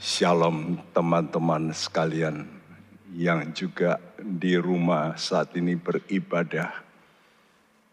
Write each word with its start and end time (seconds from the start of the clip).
Shalom 0.00 0.80
teman-teman 0.96 1.76
sekalian 1.76 2.48
yang 3.12 3.52
juga 3.52 4.00
di 4.16 4.56
rumah 4.56 5.12
saat 5.20 5.52
ini 5.60 5.76
beribadah. 5.76 6.72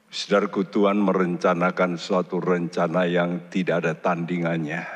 Saudaraku 0.07 0.71
Tuhan 0.71 1.03
merencanakan 1.03 1.99
suatu 1.99 2.39
rencana 2.39 3.03
yang 3.11 3.51
tidak 3.51 3.83
ada 3.83 3.93
tandingannya. 3.99 4.87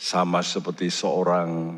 Sama 0.00 0.40
seperti 0.40 0.88
seorang 0.88 1.76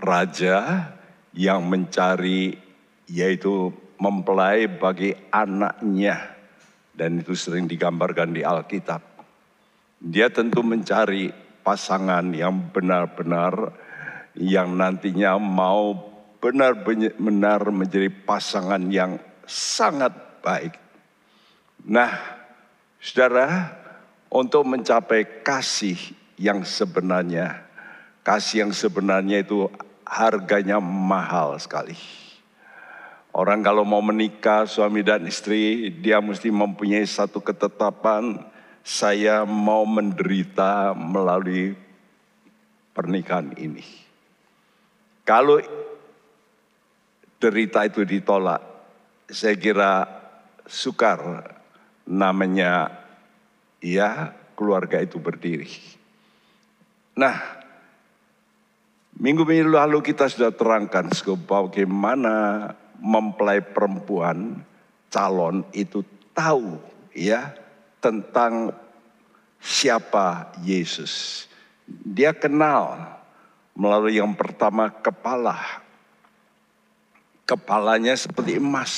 raja 0.00 0.88
yang 1.36 1.68
mencari 1.68 2.56
yaitu 3.12 3.68
mempelai 4.00 4.72
bagi 4.72 5.12
anaknya. 5.28 6.32
Dan 6.96 7.20
itu 7.20 7.36
sering 7.36 7.68
digambarkan 7.68 8.32
di 8.32 8.40
Alkitab. 8.40 9.04
Dia 10.00 10.32
tentu 10.32 10.64
mencari 10.64 11.43
pasangan 11.64 12.28
yang 12.36 12.70
benar-benar 12.70 13.72
yang 14.36 14.76
nantinya 14.76 15.40
mau 15.40 15.96
benar-benar 16.38 17.72
menjadi 17.72 18.12
pasangan 18.12 18.92
yang 18.92 19.16
sangat 19.48 20.12
baik. 20.44 20.76
Nah, 21.88 22.12
saudara, 23.00 23.72
untuk 24.28 24.68
mencapai 24.68 25.40
kasih 25.40 25.96
yang 26.36 26.66
sebenarnya, 26.68 27.64
kasih 28.20 28.68
yang 28.68 28.72
sebenarnya 28.76 29.40
itu 29.40 29.70
harganya 30.04 30.82
mahal 30.84 31.56
sekali. 31.56 31.96
Orang 33.34 33.66
kalau 33.66 33.82
mau 33.82 33.98
menikah 33.98 34.62
suami 34.68 35.02
dan 35.02 35.26
istri, 35.26 35.90
dia 35.90 36.22
mesti 36.22 36.54
mempunyai 36.54 37.02
satu 37.02 37.42
ketetapan 37.42 38.53
saya 38.84 39.48
mau 39.48 39.88
menderita 39.88 40.92
melalui 40.92 41.72
pernikahan 42.92 43.56
ini. 43.56 43.80
Kalau 45.24 45.56
derita 47.40 47.88
itu 47.88 48.04
ditolak, 48.04 48.60
saya 49.32 49.56
kira 49.56 50.04
sukar 50.68 51.48
namanya 52.04 52.92
ya 53.80 54.36
keluarga 54.52 55.00
itu 55.00 55.16
berdiri. 55.16 55.72
Nah, 57.16 57.40
minggu-minggu 59.16 59.72
lalu 59.72 60.04
kita 60.04 60.28
sudah 60.28 60.52
terangkan 60.52 61.08
bagaimana 61.48 62.68
mempelai 63.00 63.64
perempuan 63.64 64.60
calon 65.08 65.64
itu 65.72 66.04
tahu 66.36 66.76
ya 67.16 67.54
tentang 68.04 68.83
siapa 69.64 70.52
Yesus. 70.60 71.48
Dia 71.88 72.36
kenal 72.36 73.16
melalui 73.72 74.20
yang 74.20 74.36
pertama 74.36 74.92
kepala. 74.92 75.80
Kepalanya 77.48 78.12
seperti 78.12 78.60
emas. 78.60 78.92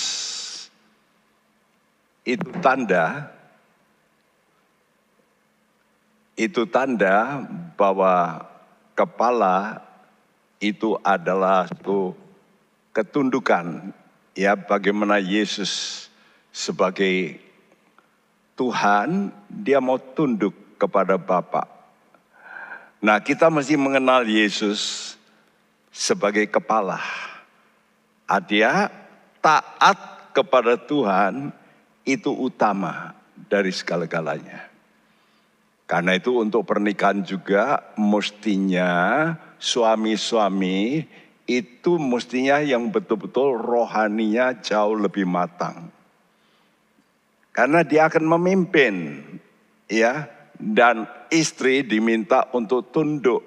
Itu 2.27 2.51
tanda 2.59 3.31
itu 6.37 6.69
tanda 6.69 7.41
bahwa 7.81 8.45
kepala 8.93 9.81
itu 10.61 11.01
adalah 11.01 11.65
satu 11.65 12.13
ketundukan 12.93 13.93
ya 14.37 14.53
bagaimana 14.53 15.17
Yesus 15.17 16.07
sebagai 16.53 17.41
Tuhan, 18.57 19.31
dia 19.53 19.79
mau 19.85 20.01
tunduk 20.01 20.81
kepada 20.81 21.21
Bapa. 21.21 21.69
Nah, 23.05 23.21
kita 23.21 23.53
mesti 23.53 23.77
mengenal 23.77 24.25
Yesus 24.25 25.15
sebagai 25.93 26.49
kepala. 26.49 26.99
Dia 28.49 28.89
taat 29.45 30.33
kepada 30.33 30.81
Tuhan 30.81 31.53
itu 32.09 32.33
utama 32.33 33.13
dari 33.47 33.71
segala-galanya. 33.71 34.67
Karena 35.87 36.19
itu 36.19 36.43
untuk 36.43 36.67
pernikahan 36.67 37.23
juga 37.23 37.95
mestinya 37.95 39.31
suami-suami 39.61 41.07
itu 41.47 41.93
mestinya 41.95 42.59
yang 42.59 42.91
betul-betul 42.91 43.55
rohaninya 43.55 44.59
jauh 44.59 44.99
lebih 44.99 45.23
matang. 45.31 45.95
Karena 47.57 47.81
dia 47.81 48.13
akan 48.13 48.37
memimpin, 48.37 49.25
ya. 49.89 50.29
Dan 50.57 51.09
istri 51.33 51.85
diminta 51.85 52.53
untuk 52.53 52.93
tunduk. 52.93 53.41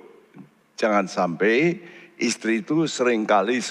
Jangan 0.77 1.05
sampai 1.05 1.77
istri 2.17 2.65
itu 2.65 2.89
sering 2.89 3.29
kali 3.29 3.61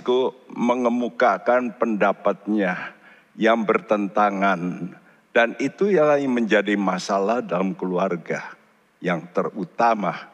mengemukakan 0.54 1.74
pendapatnya 1.74 2.94
yang 3.34 3.66
bertentangan. 3.66 4.94
Dan 5.34 5.54
itu 5.58 5.90
yang 5.90 6.18
menjadi 6.30 6.74
masalah 6.74 7.42
dalam 7.42 7.74
keluarga 7.74 8.54
yang 8.98 9.26
terutama. 9.30 10.30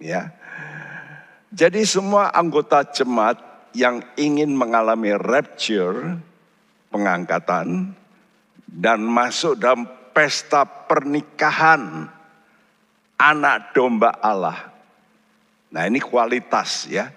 Ya. 0.00 0.32
Jadi 1.52 1.84
semua 1.88 2.32
anggota 2.32 2.84
jemaat 2.84 3.40
yang 3.72 4.00
ingin 4.16 4.52
mengalami 4.52 5.12
rapture, 5.16 6.16
pengangkatan, 6.88 7.92
dan 8.68 9.00
masuk 9.00 9.56
dalam 9.56 9.88
pesta 10.12 10.68
pernikahan 10.68 12.04
anak 13.16 13.72
domba 13.72 14.12
Allah. 14.20 14.68
Nah 15.72 15.88
ini 15.88 15.98
kualitas 15.98 16.84
ya. 16.88 17.08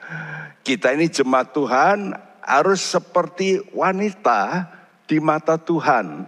Kita 0.64 0.96
ini 0.96 1.12
jemaat 1.12 1.52
Tuhan 1.52 2.16
harus 2.42 2.80
seperti 2.80 3.60
wanita 3.76 4.68
di 5.06 5.20
mata 5.20 5.60
Tuhan 5.60 6.26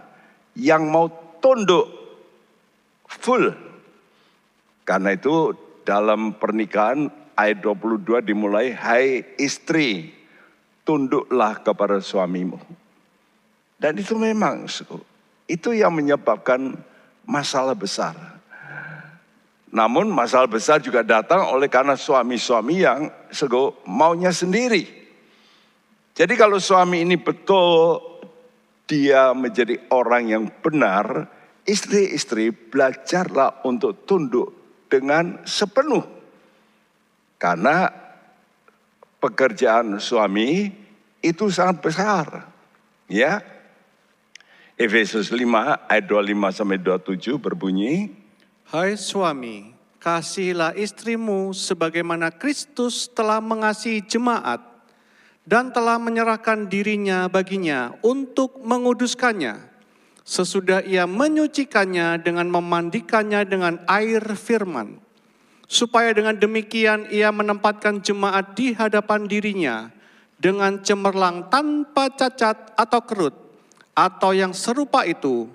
yang 0.56 0.88
mau 0.92 1.08
tunduk 1.40 1.88
full. 3.08 3.52
Karena 4.84 5.16
itu 5.16 5.56
dalam 5.84 6.36
pernikahan 6.36 7.08
ayat 7.36 7.60
22 7.60 8.24
dimulai, 8.24 8.72
hai 8.72 9.24
istri, 9.40 10.12
tunduklah 10.84 11.60
kepada 11.60 11.98
suamimu. 11.98 12.60
Dan 13.78 13.98
itu 14.00 14.16
memang 14.16 14.64
itu 15.44 15.76
yang 15.76 15.92
menyebabkan 15.92 16.76
masalah 17.24 17.76
besar. 17.76 18.16
Namun 19.74 20.06
masalah 20.06 20.46
besar 20.46 20.78
juga 20.78 21.02
datang 21.02 21.50
oleh 21.50 21.66
karena 21.66 21.98
suami-suami 21.98 22.86
yang 22.86 23.10
sego 23.34 23.82
maunya 23.90 24.30
sendiri. 24.30 24.86
Jadi 26.14 26.34
kalau 26.38 26.62
suami 26.62 27.02
ini 27.02 27.18
betul 27.18 27.98
dia 28.86 29.34
menjadi 29.34 29.90
orang 29.90 30.30
yang 30.30 30.44
benar, 30.62 31.26
istri-istri 31.66 32.54
belajarlah 32.54 33.66
untuk 33.66 34.06
tunduk 34.06 34.54
dengan 34.86 35.42
sepenuh. 35.42 36.06
Karena 37.34 37.90
pekerjaan 39.18 39.98
suami 39.98 40.70
itu 41.18 41.50
sangat 41.50 41.76
besar. 41.82 42.26
Ya, 43.10 43.42
Efesus 44.74 45.30
5 45.30 45.86
ayat 45.86 46.04
25 46.10 46.50
sampai 46.50 46.82
27 46.82 47.38
berbunyi, 47.38 48.10
Hai 48.66 48.98
suami, 48.98 49.70
kasihilah 50.02 50.74
istrimu 50.74 51.54
sebagaimana 51.54 52.34
Kristus 52.34 53.06
telah 53.06 53.38
mengasihi 53.38 54.02
jemaat 54.02 54.58
dan 55.46 55.70
telah 55.70 55.94
menyerahkan 56.02 56.66
dirinya 56.66 57.30
baginya 57.30 57.94
untuk 58.02 58.58
menguduskannya, 58.66 59.62
sesudah 60.26 60.82
ia 60.82 61.06
menyucikannya 61.06 62.18
dengan 62.18 62.50
memandikannya 62.50 63.46
dengan 63.46 63.78
air 63.86 64.26
firman, 64.34 64.98
supaya 65.70 66.10
dengan 66.10 66.34
demikian 66.34 67.06
ia 67.14 67.30
menempatkan 67.30 68.02
jemaat 68.02 68.58
di 68.58 68.74
hadapan 68.74 69.30
dirinya 69.30 69.86
dengan 70.34 70.82
cemerlang 70.82 71.46
tanpa 71.46 72.10
cacat 72.10 72.74
atau 72.74 73.00
kerut, 73.06 73.43
atau 73.94 74.34
yang 74.34 74.50
serupa 74.50 75.06
itu, 75.06 75.46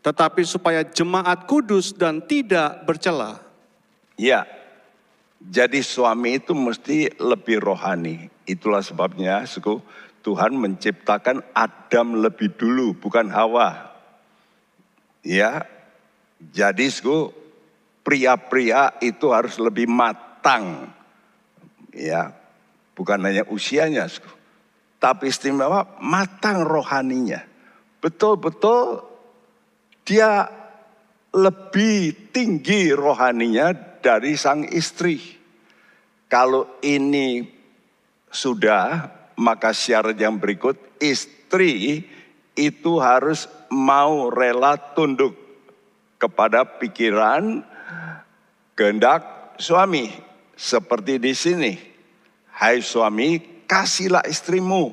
tetapi 0.00 0.46
supaya 0.46 0.86
jemaat 0.86 1.44
kudus 1.50 1.90
dan 1.90 2.22
tidak 2.22 2.86
bercela. 2.86 3.42
Ya, 4.14 4.46
jadi 5.42 5.82
suami 5.82 6.38
itu 6.38 6.54
mesti 6.54 7.12
lebih 7.18 7.58
rohani. 7.58 8.30
Itulah 8.46 8.80
sebabnya 8.80 9.44
suku 9.44 9.82
Tuhan 10.22 10.54
menciptakan 10.54 11.42
Adam 11.52 12.22
lebih 12.22 12.54
dulu, 12.54 12.94
bukan 12.94 13.28
Hawa. 13.30 13.90
Ya, 15.26 15.66
jadi 16.54 16.86
suku 16.88 17.34
pria-pria 18.06 18.94
itu 19.02 19.26
harus 19.34 19.58
lebih 19.58 19.90
matang. 19.90 20.94
Ya, 21.90 22.30
bukan 22.94 23.18
hanya 23.26 23.42
usianya, 23.50 24.06
suku, 24.06 24.30
tapi 25.02 25.34
istimewa 25.34 25.98
matang 25.98 26.62
rohaninya 26.62 27.57
betul-betul 27.98 29.02
dia 30.06 30.48
lebih 31.34 32.32
tinggi 32.32 32.94
rohaninya 32.94 33.74
dari 34.00 34.38
sang 34.38 34.64
istri. 34.64 35.20
Kalau 36.28 36.68
ini 36.84 37.44
sudah, 38.28 39.08
maka 39.36 39.72
syarat 39.72 40.16
yang 40.16 40.36
berikut 40.36 40.76
istri 41.00 42.04
itu 42.56 42.92
harus 43.00 43.48
mau 43.72 44.28
rela 44.28 44.76
tunduk 44.76 45.36
kepada 46.20 46.64
pikiran 46.66 47.64
kehendak 48.76 49.54
suami. 49.56 50.10
Seperti 50.58 51.22
di 51.22 51.32
sini. 51.38 51.78
Hai 52.50 52.82
suami, 52.82 53.62
kasihlah 53.70 54.26
istrimu 54.26 54.90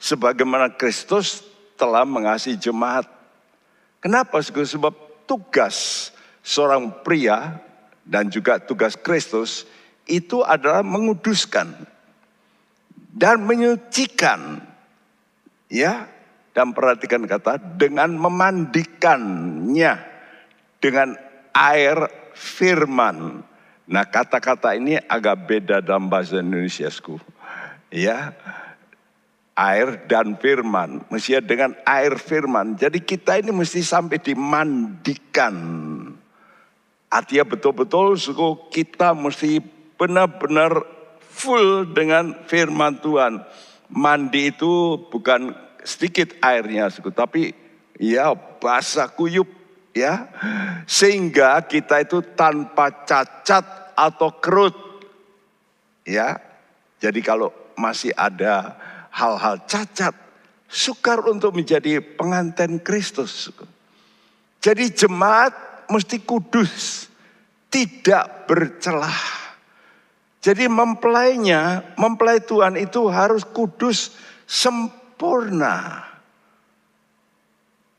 sebagaimana 0.00 0.72
Kristus 0.72 1.51
telah 1.76 2.06
mengasihi 2.06 2.58
jemaat. 2.58 3.08
Kenapa? 4.02 4.42
Sebab 4.42 5.26
tugas 5.26 6.10
seorang 6.42 7.02
pria 7.06 7.62
dan 8.02 8.26
juga 8.28 8.58
tugas 8.58 8.98
Kristus 8.98 9.64
itu 10.10 10.42
adalah 10.42 10.82
menguduskan 10.82 11.86
dan 13.14 13.46
menyucikan 13.46 14.58
ya 15.70 16.10
dan 16.52 16.74
perhatikan 16.74 17.24
kata 17.24 17.56
dengan 17.78 18.12
memandikannya 18.18 19.94
dengan 20.82 21.14
air 21.54 21.96
firman. 22.34 23.46
Nah 23.86 24.04
kata-kata 24.08 24.74
ini 24.76 24.98
agak 24.98 25.46
beda 25.46 25.76
dalam 25.84 26.10
bahasa 26.10 26.40
Indonesia. 26.42 26.90
Ya, 27.92 28.32
air 29.56 30.08
dan 30.08 30.36
firman. 30.40 31.04
Mestinya 31.12 31.42
dengan 31.44 31.70
air 31.84 32.16
firman. 32.16 32.76
Jadi 32.76 33.04
kita 33.04 33.36
ini 33.40 33.52
mesti 33.52 33.84
sampai 33.84 34.18
dimandikan. 34.20 35.54
Artinya 37.12 37.44
betul-betul 37.44 38.16
suku 38.16 38.72
kita 38.72 39.12
mesti 39.12 39.60
benar-benar 40.00 40.80
full 41.20 41.92
dengan 41.92 42.32
firman 42.48 42.96
Tuhan. 43.04 43.44
Mandi 43.92 44.48
itu 44.48 44.96
bukan 45.12 45.52
sedikit 45.84 46.32
airnya 46.40 46.88
suku, 46.88 47.12
tapi 47.12 47.52
ya 48.00 48.32
basah 48.32 49.12
kuyup 49.12 49.44
ya. 49.92 50.32
Sehingga 50.88 51.60
kita 51.68 52.00
itu 52.00 52.24
tanpa 52.32 53.04
cacat 53.04 53.92
atau 53.92 54.32
kerut. 54.40 54.74
Ya. 56.08 56.40
Jadi 57.02 57.20
kalau 57.20 57.52
masih 57.76 58.14
ada 58.16 58.78
hal-hal 59.12 59.60
cacat, 59.68 60.16
sukar 60.66 61.20
untuk 61.28 61.52
menjadi 61.52 62.00
pengantin 62.00 62.80
Kristus. 62.80 63.52
Jadi 64.58 64.88
jemaat 64.90 65.52
mesti 65.92 66.24
kudus, 66.24 67.06
tidak 67.68 68.48
bercelah. 68.48 69.20
Jadi 70.42 70.66
mempelainya, 70.66 71.94
mempelai 71.94 72.42
Tuhan 72.42 72.74
itu 72.74 73.06
harus 73.06 73.46
kudus 73.46 74.16
sempurna. 74.42 76.02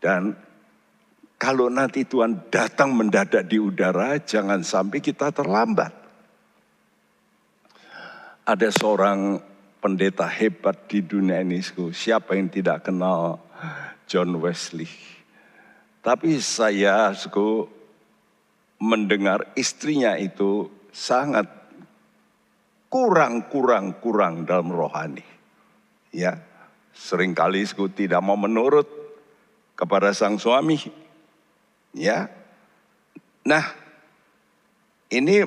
Dan 0.03 0.35
kalau 1.39 1.71
nanti 1.71 2.03
Tuhan 2.03 2.51
datang 2.51 2.91
mendadak 2.91 3.47
di 3.47 3.59
udara, 3.59 4.19
jangan 4.19 4.59
sampai 4.59 4.99
kita 4.99 5.31
terlambat. 5.31 5.91
Ada 8.43 8.75
seorang 8.75 9.39
pendeta 9.83 10.23
hebat 10.23 10.87
di 10.87 11.03
dunia 11.03 11.43
ini. 11.43 11.59
Siapa 11.91 12.39
yang 12.39 12.47
tidak 12.47 12.87
kenal 12.87 13.43
John 14.07 14.39
Wesley? 14.39 14.87
Tapi 15.99 16.39
saya 16.39 17.11
suku 17.11 17.67
mendengar 18.79 19.51
istrinya 19.59 20.15
itu 20.15 20.71
sangat 20.95 21.51
kurang 22.87 23.51
kurang 23.51 23.99
kurang 23.99 24.47
dalam 24.47 24.71
rohani. 24.71 25.27
Ya, 26.15 26.39
sering 26.95 27.35
kali 27.35 27.67
suku 27.67 27.91
tidak 27.91 28.23
mau 28.23 28.39
menurut 28.39 28.87
kepada 29.75 30.15
sang 30.15 30.39
suami. 30.39 30.79
Ya. 31.91 32.31
Nah, 33.43 33.75
ini 35.11 35.43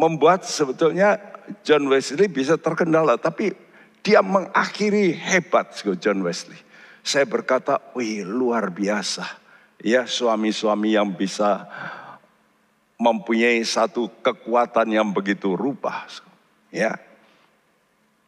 membuat 0.00 0.48
sebetulnya 0.48 1.20
John 1.60 1.84
Wesley 1.92 2.32
bisa 2.32 2.56
terkendala, 2.56 3.20
tapi 3.20 3.52
dia 4.00 4.24
mengakhiri 4.24 5.12
hebat 5.12 5.76
John 6.00 6.24
Wesley. 6.24 6.56
Saya 7.04 7.28
berkata, 7.28 7.76
wih 7.92 8.24
luar 8.24 8.72
biasa. 8.72 9.28
Ya 9.84 10.08
suami-suami 10.08 10.96
yang 10.96 11.12
bisa 11.12 11.68
mempunyai 12.96 13.60
satu 13.64 14.08
kekuatan 14.24 14.88
yang 14.92 15.08
begitu 15.12 15.52
rupa. 15.56 16.04
Ya, 16.68 17.00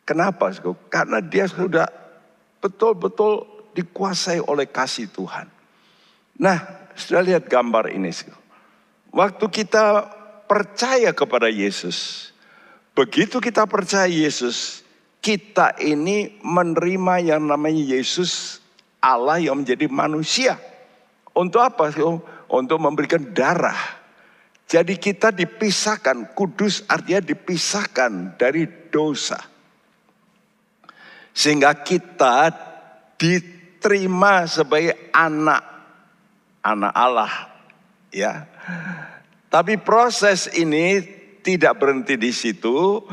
Kenapa? 0.03 0.51
Karena 0.91 1.23
dia 1.23 1.47
sudah 1.47 1.87
betul-betul 2.59 3.47
dikuasai 3.73 4.43
oleh 4.43 4.67
kasih 4.67 5.07
Tuhan. 5.09 5.47
Nah, 6.43 6.59
sudah 6.99 7.23
lihat 7.23 7.47
gambar 7.47 7.95
ini. 7.95 8.11
Waktu 9.15 9.45
kita 9.47 10.11
percaya 10.53 11.17
kepada 11.17 11.49
Yesus, 11.49 12.29
Begitu 12.93 13.41
kita 13.41 13.65
percaya 13.65 14.05
Yesus, 14.05 14.85
kita 15.25 15.81
ini 15.81 16.37
menerima 16.45 17.25
yang 17.25 17.49
namanya 17.49 17.81
Yesus 17.81 18.61
Allah 19.01 19.41
yang 19.41 19.65
menjadi 19.65 19.89
manusia. 19.89 20.61
Untuk 21.33 21.65
apa? 21.65 21.89
Untuk 22.53 22.77
memberikan 22.77 23.33
darah. 23.33 24.05
Jadi 24.69 25.01
kita 25.01 25.33
dipisahkan, 25.33 26.37
kudus 26.37 26.85
artinya 26.85 27.25
dipisahkan 27.25 28.37
dari 28.37 28.69
dosa. 28.93 29.41
Sehingga 31.33 31.73
kita 31.81 32.53
diterima 33.17 34.45
sebagai 34.45 35.09
anak 35.17 35.65
anak 36.61 36.93
Allah 36.93 37.33
ya. 38.13 38.45
Tapi 39.53 39.77
proses 39.77 40.49
ini 40.57 41.05
tidak 41.45 41.77
berhenti 41.77 42.17
di 42.17 42.33
situ. 42.33 43.05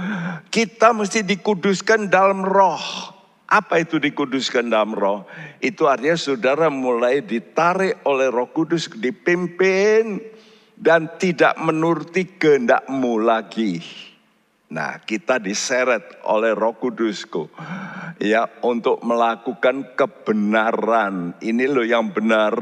Kita 0.48 0.96
mesti 0.96 1.28
dikuduskan 1.28 2.08
dalam 2.08 2.48
roh. 2.48 2.80
Apa 3.50 3.84
itu 3.84 4.00
dikuduskan 4.00 4.72
dalam 4.72 4.96
roh? 4.96 5.28
Itu 5.60 5.92
artinya 5.92 6.16
saudara 6.16 6.72
mulai 6.72 7.20
ditarik 7.26 8.00
oleh 8.08 8.32
roh 8.32 8.48
kudus, 8.56 8.88
dipimpin 8.88 10.24
dan 10.80 11.20
tidak 11.20 11.60
menuruti 11.60 12.40
kehendakmu 12.40 13.20
lagi. 13.20 13.84
Nah 14.70 15.02
kita 15.04 15.44
diseret 15.44 16.24
oleh 16.24 16.56
roh 16.56 16.78
kudusku. 16.78 17.52
Ya 18.22 18.48
untuk 18.64 19.04
melakukan 19.04 19.98
kebenaran. 19.98 21.36
Ini 21.44 21.66
loh 21.68 21.84
yang 21.84 22.14
benar. 22.16 22.54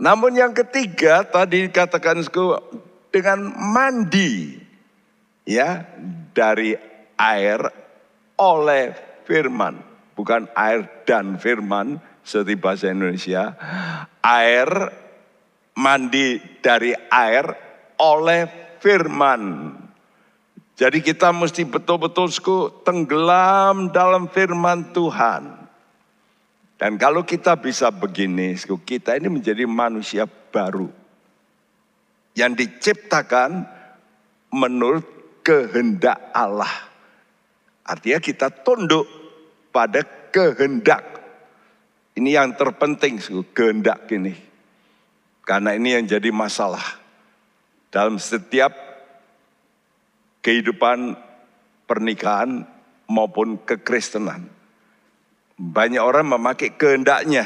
Namun 0.00 0.32
yang 0.32 0.56
ketiga 0.56 1.20
tadi 1.28 1.68
dikatakan 1.68 2.24
dengan 3.12 3.52
mandi 3.52 4.56
ya 5.44 5.84
dari 6.32 6.72
air 7.20 7.60
oleh 8.40 8.96
firman, 9.28 9.76
bukan 10.16 10.48
air 10.56 11.04
dan 11.04 11.36
firman 11.36 12.00
seperti 12.24 12.54
bahasa 12.56 12.88
Indonesia. 12.88 13.52
Air 14.24 14.88
mandi 15.76 16.40
dari 16.64 16.96
air 17.12 17.44
oleh 18.00 18.48
firman. 18.80 19.76
Jadi 20.80 21.04
kita 21.04 21.28
mesti 21.28 21.68
betul-betul 21.68 22.32
tenggelam 22.88 23.92
dalam 23.92 24.32
firman 24.32 24.96
Tuhan. 24.96 25.59
Dan 26.80 26.96
kalau 26.96 27.28
kita 27.28 27.60
bisa 27.60 27.92
begini, 27.92 28.56
kita 28.56 29.12
ini 29.20 29.28
menjadi 29.28 29.68
manusia 29.68 30.24
baru 30.24 30.88
yang 32.32 32.56
diciptakan 32.56 33.68
menurut 34.48 35.04
kehendak 35.44 36.32
Allah. 36.32 36.72
Artinya 37.84 38.16
kita 38.16 38.48
tunduk 38.64 39.04
pada 39.68 40.00
kehendak. 40.32 41.04
Ini 42.16 42.40
yang 42.40 42.56
terpenting, 42.56 43.20
kehendak 43.52 44.08
ini. 44.16 44.32
Karena 45.44 45.76
ini 45.76 46.00
yang 46.00 46.08
jadi 46.08 46.32
masalah. 46.32 46.96
Dalam 47.92 48.16
setiap 48.16 48.72
kehidupan 50.40 51.12
pernikahan 51.84 52.64
maupun 53.04 53.60
kekristenan. 53.68 54.59
Banyak 55.60 56.00
orang 56.00 56.24
memakai 56.24 56.72
kehendaknya, 56.72 57.44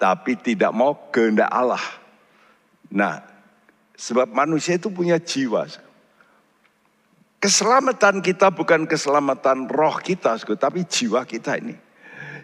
tapi 0.00 0.40
tidak 0.40 0.72
mau 0.72 1.12
kehendak 1.12 1.52
Allah. 1.52 1.84
Nah, 2.88 3.36
Sebab 3.96 4.28
manusia 4.28 4.76
itu 4.76 4.92
punya 4.92 5.16
jiwa. 5.16 5.64
Keselamatan 7.40 8.20
kita 8.20 8.52
bukan 8.52 8.84
keselamatan 8.84 9.72
roh 9.72 9.96
kita, 10.04 10.36
tapi 10.36 10.84
jiwa 10.84 11.24
kita 11.24 11.56
ini. 11.56 11.72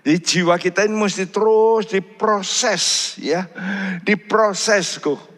Jadi 0.02 0.18
jiwa 0.18 0.56
kita 0.56 0.88
ini 0.88 0.96
mesti 0.96 1.28
terus 1.28 1.92
diproses 1.92 3.14
ya. 3.22 3.46
Diproses 4.02 4.98
kok 4.98 5.30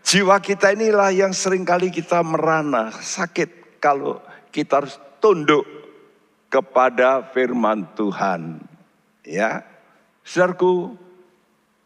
Jiwa 0.00 0.40
kita 0.40 0.72
inilah 0.72 1.12
yang 1.12 1.36
sering 1.36 1.68
kali 1.68 1.92
kita 1.92 2.24
merana, 2.24 2.88
sakit 2.88 3.76
kalau 3.76 4.16
kita 4.48 4.80
harus 4.80 4.96
tunduk 5.20 5.68
kepada 6.48 7.24
firman 7.32 7.84
Tuhan. 7.96 8.60
Ya, 9.24 9.64
saudaraku, 10.24 10.96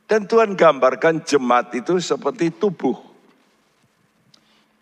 dan 0.07 0.26
Tuhan 0.31 0.54
gambarkan 0.54 1.26
jemaat 1.26 1.75
itu 1.75 1.99
seperti 1.99 2.54
tubuh. 2.54 2.95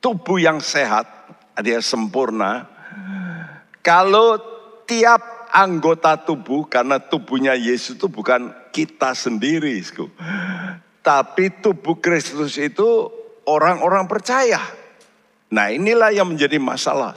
Tubuh 0.00 0.40
yang 0.40 0.60
sehat, 0.60 1.08
dia 1.60 1.80
sempurna. 1.84 2.68
Kalau 3.80 4.36
tiap 4.84 5.48
anggota 5.52 6.20
tubuh, 6.20 6.68
karena 6.68 7.00
tubuhnya 7.00 7.56
Yesus 7.56 7.96
itu 7.96 8.08
bukan 8.12 8.52
kita 8.72 9.16
sendiri. 9.16 9.80
Tapi 11.00 11.62
tubuh 11.64 11.96
Kristus 12.00 12.60
itu 12.60 13.08
orang-orang 13.48 14.04
percaya. 14.04 14.60
Nah 15.50 15.72
inilah 15.72 16.12
yang 16.12 16.28
menjadi 16.28 16.60
masalah. 16.60 17.16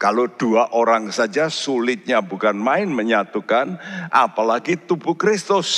Kalau 0.00 0.32
dua 0.32 0.72
orang 0.72 1.12
saja 1.12 1.52
sulitnya 1.52 2.24
bukan 2.24 2.56
main 2.56 2.88
menyatukan, 2.88 3.76
apalagi 4.08 4.80
tubuh 4.80 5.12
Kristus. 5.12 5.68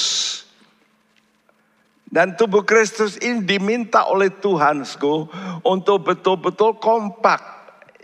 Dan 2.07 2.39
tubuh 2.39 2.63
Kristus 2.63 3.19
ini 3.19 3.43
diminta 3.43 4.07
oleh 4.07 4.31
Tuhan 4.31 4.87
untuk 5.67 6.07
betul-betul 6.07 6.79
kompak. 6.79 7.43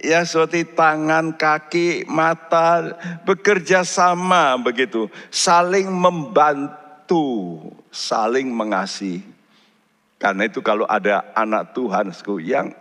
Ya 0.02 0.26
seperti 0.26 0.66
tangan, 0.66 1.38
kaki, 1.38 2.10
mata 2.10 2.98
bekerja 3.22 3.86
sama 3.86 4.58
begitu. 4.58 5.06
Saling 5.30 5.86
membantu, 5.86 7.62
saling 7.94 8.50
mengasihi. 8.50 9.22
Karena 10.18 10.50
itu 10.50 10.58
kalau 10.66 10.82
ada 10.90 11.30
anak 11.38 11.78
Tuhan 11.78 12.10
yang 12.42 12.74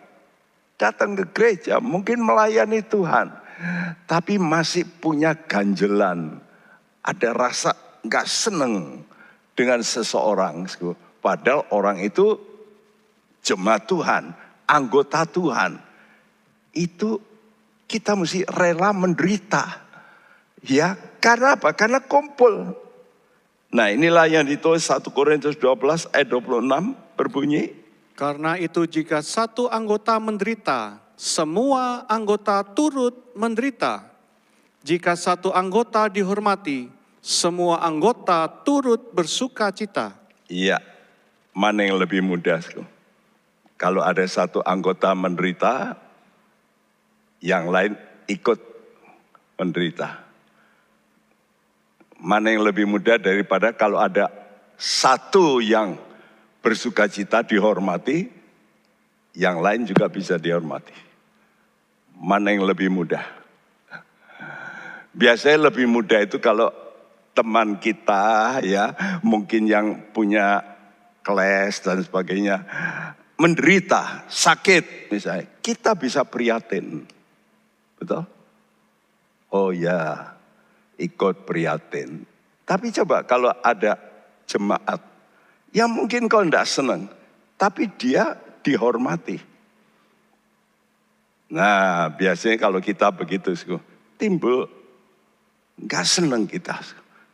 datang 0.77 1.17
ke 1.17 1.25
gereja, 1.33 1.81
mungkin 1.81 2.21
melayani 2.21 2.85
Tuhan, 2.85 3.33
tapi 4.05 4.37
masih 4.37 4.85
punya 5.01 5.33
ganjelan, 5.33 6.37
ada 7.01 7.29
rasa 7.33 7.73
nggak 8.05 8.27
seneng 8.29 9.01
dengan 9.57 9.81
seseorang, 9.81 10.69
padahal 11.19 11.65
orang 11.73 11.97
itu 12.05 12.37
jemaat 13.41 13.89
Tuhan, 13.89 14.37
anggota 14.69 15.25
Tuhan, 15.25 15.81
itu 16.77 17.17
kita 17.89 18.13
mesti 18.13 18.45
rela 18.45 18.93
menderita, 18.93 19.81
ya 20.61 20.93
karena 21.17 21.57
apa? 21.57 21.73
Karena 21.73 22.05
kumpul. 22.05 22.85
Nah 23.67 23.91
inilah 23.91 24.29
yang 24.31 24.45
ditulis 24.47 24.85
1 24.87 25.03
Korintus 25.11 25.57
12 25.59 26.13
ayat 26.13 26.29
26 26.29 27.17
berbunyi, 27.17 27.86
karena 28.17 28.57
itu 28.57 28.89
jika 28.89 29.21
satu 29.21 29.69
anggota 29.69 30.17
menderita, 30.17 30.97
semua 31.13 32.01
anggota 32.09 32.65
turut 32.65 33.13
menderita. 33.37 34.09
Jika 34.81 35.13
satu 35.13 35.53
anggota 35.53 36.09
dihormati, 36.09 36.89
semua 37.21 37.77
anggota 37.85 38.49
turut 38.65 39.13
bersuka 39.13 39.69
cita. 39.69 40.17
Iya, 40.49 40.81
mana 41.53 41.85
yang 41.85 42.01
lebih 42.01 42.25
mudah? 42.25 42.57
Kalau 43.77 44.01
ada 44.01 44.25
satu 44.25 44.65
anggota 44.65 45.13
menderita, 45.13 45.93
yang 47.37 47.69
lain 47.69 47.93
ikut 48.25 48.57
menderita. 49.61 50.25
Mana 52.17 52.49
yang 52.49 52.65
lebih 52.65 52.89
mudah 52.89 53.21
daripada 53.21 53.69
kalau 53.69 54.01
ada 54.01 54.25
satu 54.73 55.61
yang 55.61 56.06
bersuka 56.67 57.07
cita 57.07 57.47
dihormati, 57.47 58.27
yang 59.39 59.63
lain 59.63 59.87
juga 59.87 60.11
bisa 60.11 60.35
dihormati. 60.35 60.91
Mana 62.19 62.51
yang 62.51 62.67
lebih 62.67 62.91
mudah? 62.91 63.23
Biasanya 65.15 65.71
lebih 65.71 65.87
mudah 65.87 66.27
itu 66.27 66.43
kalau 66.43 66.67
teman 67.31 67.79
kita 67.79 68.59
ya, 68.67 68.91
mungkin 69.23 69.63
yang 69.63 70.11
punya 70.11 70.59
kelas 71.23 71.87
dan 71.87 72.03
sebagainya, 72.03 72.67
menderita, 73.39 74.27
sakit 74.27 75.07
misalnya, 75.07 75.47
kita 75.63 75.95
bisa 75.95 76.27
prihatin. 76.27 77.07
Betul? 77.95 78.27
Oh 79.55 79.71
ya, 79.71 80.35
ikut 80.99 81.47
prihatin. 81.47 82.27
Tapi 82.67 82.91
coba 82.91 83.23
kalau 83.23 83.55
ada 83.63 83.95
jemaat 84.43 85.16
yang 85.75 85.91
mungkin 85.91 86.31
kau 86.31 86.43
tidak 86.43 86.67
senang, 86.67 87.11
tapi 87.59 87.91
dia 87.99 88.35
dihormati. 88.63 89.39
Nah, 91.47 92.11
biasanya 92.11 92.59
kalau 92.59 92.83
kita 92.83 93.07
begitu, 93.15 93.55
timbul 94.19 94.67
nggak 95.79 96.05
senang 96.05 96.43
kita. 96.43 96.75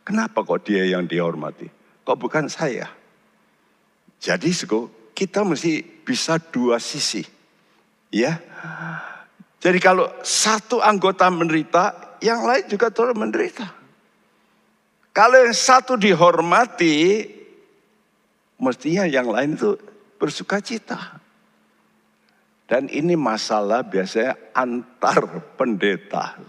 Kenapa 0.04 0.44
kok 0.44 0.62
dia 0.68 0.84
yang 0.86 1.08
dihormati? 1.08 1.66
Kok 2.04 2.18
bukan 2.20 2.46
saya? 2.46 2.86
Jadi, 4.20 4.52
kita 5.16 5.42
mesti 5.42 5.80
bisa 6.04 6.36
dua 6.36 6.76
sisi. 6.76 7.24
Ya. 8.12 8.38
Jadi 9.64 9.80
kalau 9.80 10.06
satu 10.20 10.84
anggota 10.84 11.26
menderita, 11.32 12.16
yang 12.20 12.44
lain 12.44 12.68
juga 12.68 12.92
turut 12.92 13.16
menderita. 13.16 13.64
Kalau 15.10 15.40
yang 15.40 15.56
satu 15.56 15.96
dihormati, 15.96 17.24
mestinya 18.58 19.04
yang 19.04 19.28
lain 19.28 19.58
itu 19.58 19.76
bersuka 20.18 20.62
cita. 20.62 21.20
Dan 22.64 22.88
ini 22.88 23.12
masalah 23.12 23.84
biasanya 23.84 24.40
antar 24.56 25.52
pendeta. 25.54 26.40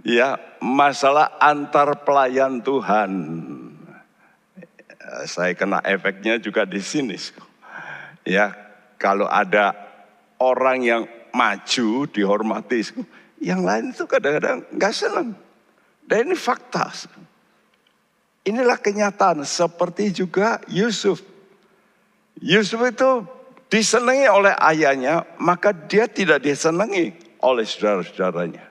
Ya, 0.00 0.40
masalah 0.64 1.36
antar 1.36 2.00
pelayan 2.08 2.64
Tuhan. 2.64 3.12
Saya 5.28 5.52
kena 5.52 5.84
efeknya 5.84 6.40
juga 6.40 6.64
di 6.64 6.80
sini. 6.80 7.20
Ya, 8.24 8.56
kalau 8.96 9.28
ada 9.28 9.76
orang 10.40 10.80
yang 10.80 11.02
maju 11.36 12.08
dihormati, 12.08 12.80
yang 13.40 13.60
lain 13.60 13.92
itu 13.92 14.08
kadang-kadang 14.08 14.64
nggak 14.72 14.94
senang. 14.96 15.36
Dan 16.08 16.32
ini 16.32 16.36
fakta. 16.36 16.88
Inilah 18.50 18.82
kenyataan 18.82 19.46
seperti 19.46 20.10
juga 20.10 20.58
Yusuf. 20.66 21.22
Yusuf 22.42 22.82
itu 22.82 23.22
disenangi 23.70 24.26
oleh 24.26 24.58
ayahnya, 24.58 25.22
maka 25.38 25.70
dia 25.70 26.10
tidak 26.10 26.42
disenangi 26.42 27.14
oleh 27.38 27.62
saudara-saudaranya. 27.62 28.66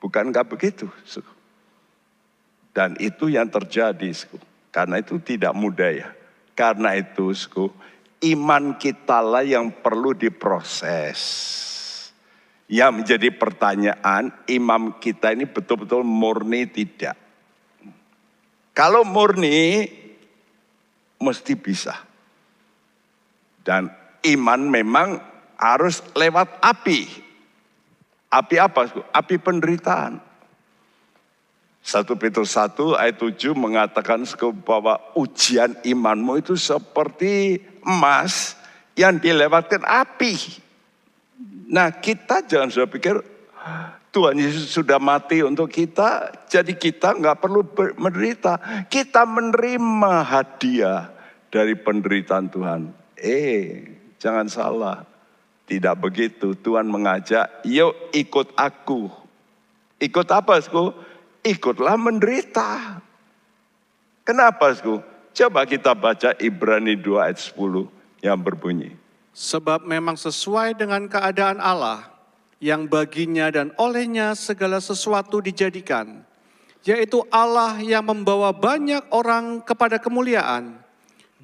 Bukankah 0.00 0.48
begitu? 0.48 0.88
Dan 2.72 2.96
itu 2.96 3.28
yang 3.28 3.52
terjadi. 3.52 4.10
Karena 4.72 5.04
itu 5.04 5.20
tidak 5.20 5.52
mudah 5.52 5.90
ya. 5.92 6.08
Karena 6.56 6.96
itu 6.96 7.36
iman 8.24 8.64
kita 8.80 9.20
lah 9.20 9.44
yang 9.44 9.68
perlu 9.84 10.16
diproses. 10.16 11.20
Yang 12.64 12.92
menjadi 12.96 13.28
pertanyaan, 13.28 14.32
imam 14.48 14.96
kita 14.96 15.36
ini 15.36 15.44
betul-betul 15.44 16.00
murni 16.00 16.64
tidak. 16.64 17.23
Kalau 18.74 19.06
murni, 19.06 19.86
mesti 21.22 21.54
bisa. 21.54 21.94
Dan 23.62 23.88
iman 24.26 24.60
memang 24.66 25.08
harus 25.56 26.02
lewat 26.12 26.58
api. 26.60 27.06
Api 28.34 28.56
apa? 28.58 28.90
Api 29.14 29.38
penderitaan. 29.38 30.18
1 31.84 32.02
Petrus 32.16 32.56
1 32.56 32.96
ayat 32.96 33.20
7 33.20 33.52
mengatakan 33.52 34.24
bahwa 34.64 34.96
ujian 35.14 35.76
imanmu 35.84 36.40
itu 36.40 36.56
seperti 36.56 37.60
emas 37.84 38.56
yang 38.96 39.20
dilewatkan 39.20 39.84
api. 39.84 40.64
Nah 41.68 41.92
kita 41.92 42.40
jangan 42.48 42.72
sudah 42.72 42.88
pikir 42.88 43.20
Tuhan 44.14 44.38
Yesus 44.38 44.70
sudah 44.70 45.02
mati 45.02 45.42
untuk 45.42 45.66
kita, 45.66 46.30
jadi 46.46 46.70
kita 46.70 47.18
nggak 47.18 47.42
perlu 47.42 47.66
menderita. 47.98 48.86
Kita 48.86 49.26
menerima 49.26 50.22
hadiah 50.22 51.10
dari 51.50 51.74
penderitaan 51.74 52.46
Tuhan. 52.46 52.94
Eh, 53.18 53.90
jangan 54.22 54.46
salah. 54.46 55.02
Tidak 55.66 55.98
begitu. 55.98 56.54
Tuhan 56.54 56.86
mengajak, 56.86 57.66
yuk 57.66 58.14
ikut 58.14 58.54
aku. 58.54 59.10
Ikut 59.98 60.28
apa, 60.30 60.62
Sku? 60.62 60.94
Ikutlah 61.42 61.98
menderita. 61.98 63.02
Kenapa, 64.22 64.70
Sku? 64.78 65.02
Coba 65.34 65.66
kita 65.66 65.90
baca 65.98 66.38
Ibrani 66.38 66.94
2 66.94 67.18
ayat 67.18 67.42
10 67.42 67.90
yang 68.22 68.38
berbunyi. 68.38 68.94
Sebab 69.34 69.82
memang 69.82 70.14
sesuai 70.14 70.78
dengan 70.78 71.10
keadaan 71.10 71.58
Allah, 71.58 72.13
yang 72.64 72.88
baginya 72.88 73.52
dan 73.52 73.76
olehnya 73.76 74.32
segala 74.32 74.80
sesuatu 74.80 75.44
dijadikan, 75.44 76.24
yaitu 76.80 77.20
Allah 77.28 77.76
yang 77.84 78.08
membawa 78.08 78.56
banyak 78.56 79.04
orang 79.12 79.60
kepada 79.60 80.00
kemuliaan, 80.00 80.80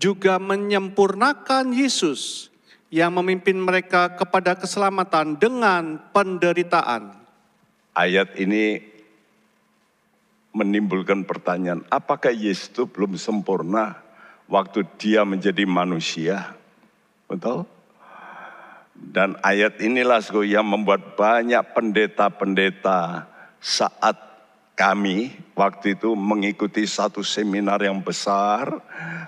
juga 0.01 0.41
menyempurnakan 0.41 1.77
Yesus 1.77 2.49
yang 2.89 3.13
memimpin 3.21 3.61
mereka 3.61 4.17
kepada 4.17 4.57
keselamatan 4.57 5.37
dengan 5.37 6.01
penderitaan. 6.09 7.13
Ayat 7.93 8.33
ini 8.41 8.81
menimbulkan 10.57 11.29
pertanyaan, 11.29 11.85
apakah 11.93 12.33
Yesus 12.33 12.73
itu 12.73 12.89
belum 12.89 13.21
sempurna 13.21 14.01
waktu 14.49 14.89
dia 14.97 15.29
menjadi 15.29 15.69
manusia? 15.69 16.57
Betul? 17.29 17.69
Dan 19.01 19.41
ayat 19.41 19.81
inilah 19.81 20.21
yang 20.45 20.69
membuat 20.69 21.17
banyak 21.17 21.73
pendeta-pendeta 21.73 23.27
saat 23.57 24.17
kami 24.77 25.33
waktu 25.57 25.97
itu 25.97 26.13
mengikuti 26.17 26.85
satu 26.85 27.25
seminar 27.25 27.81
yang 27.81 28.05
besar, 28.05 28.77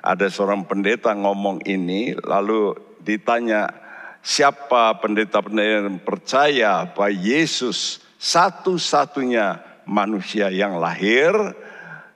ada 0.04 0.28
seorang 0.28 0.64
pendeta 0.68 1.12
ngomong 1.16 1.64
ini, 1.64 2.16
lalu 2.20 2.72
ditanya, 3.00 3.68
siapa 4.20 4.96
pendeta-pendeta 5.00 5.88
yang 5.88 6.00
percaya 6.00 6.88
bahwa 6.88 7.12
Yesus 7.12 8.00
satu-satunya 8.16 9.60
manusia 9.84 10.48
yang 10.48 10.78
lahir 10.78 11.34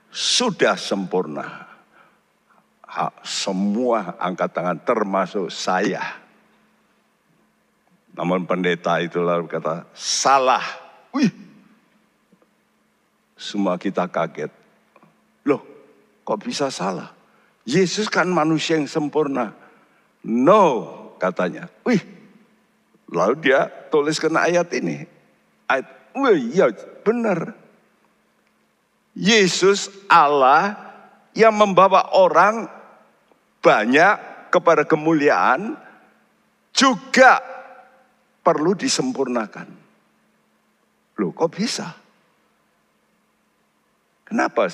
sudah 0.09 0.79
sempurna. 0.79 1.67
Semua 3.21 4.17
angkat 4.17 4.57
tangan 4.57 4.81
termasuk 4.81 5.53
saya. 5.53 6.26
Namun 8.17 8.49
pendeta 8.49 8.97
itu 9.05 9.21
lalu 9.21 9.45
kata, 9.45 9.85
salah. 9.93 10.65
Wih, 11.13 11.29
semua 13.37 13.77
kita 13.77 14.09
kaget. 14.09 14.49
Loh, 15.45 15.61
kok 16.25 16.41
bisa 16.41 16.73
salah? 16.73 17.13
Yesus 17.69 18.09
kan 18.09 18.25
manusia 18.33 18.81
yang 18.81 18.89
sempurna. 18.89 19.53
No, 20.25 20.65
katanya. 21.21 21.69
Wih, 21.85 22.01
lalu 23.13 23.53
dia 23.53 23.69
tuliskan 23.93 24.33
ayat 24.41 24.73
ini. 24.73 25.05
Ayat, 25.69 25.87
wih, 26.17 26.41
ya 26.57 26.73
benar. 27.05 27.53
Yesus 29.13 29.93
Allah 30.09 30.73
yang 31.37 31.53
membawa 31.53 32.17
orang 32.17 32.65
banyak 33.61 34.15
kepada 34.49 34.89
kemuliaan 34.89 35.77
juga 36.73 37.56
perlu 38.47 38.79
disempurnakan. 38.79 39.67
Loh 41.19 41.35
kok 41.35 41.51
bisa? 41.51 41.91
Kenapa? 44.23 44.71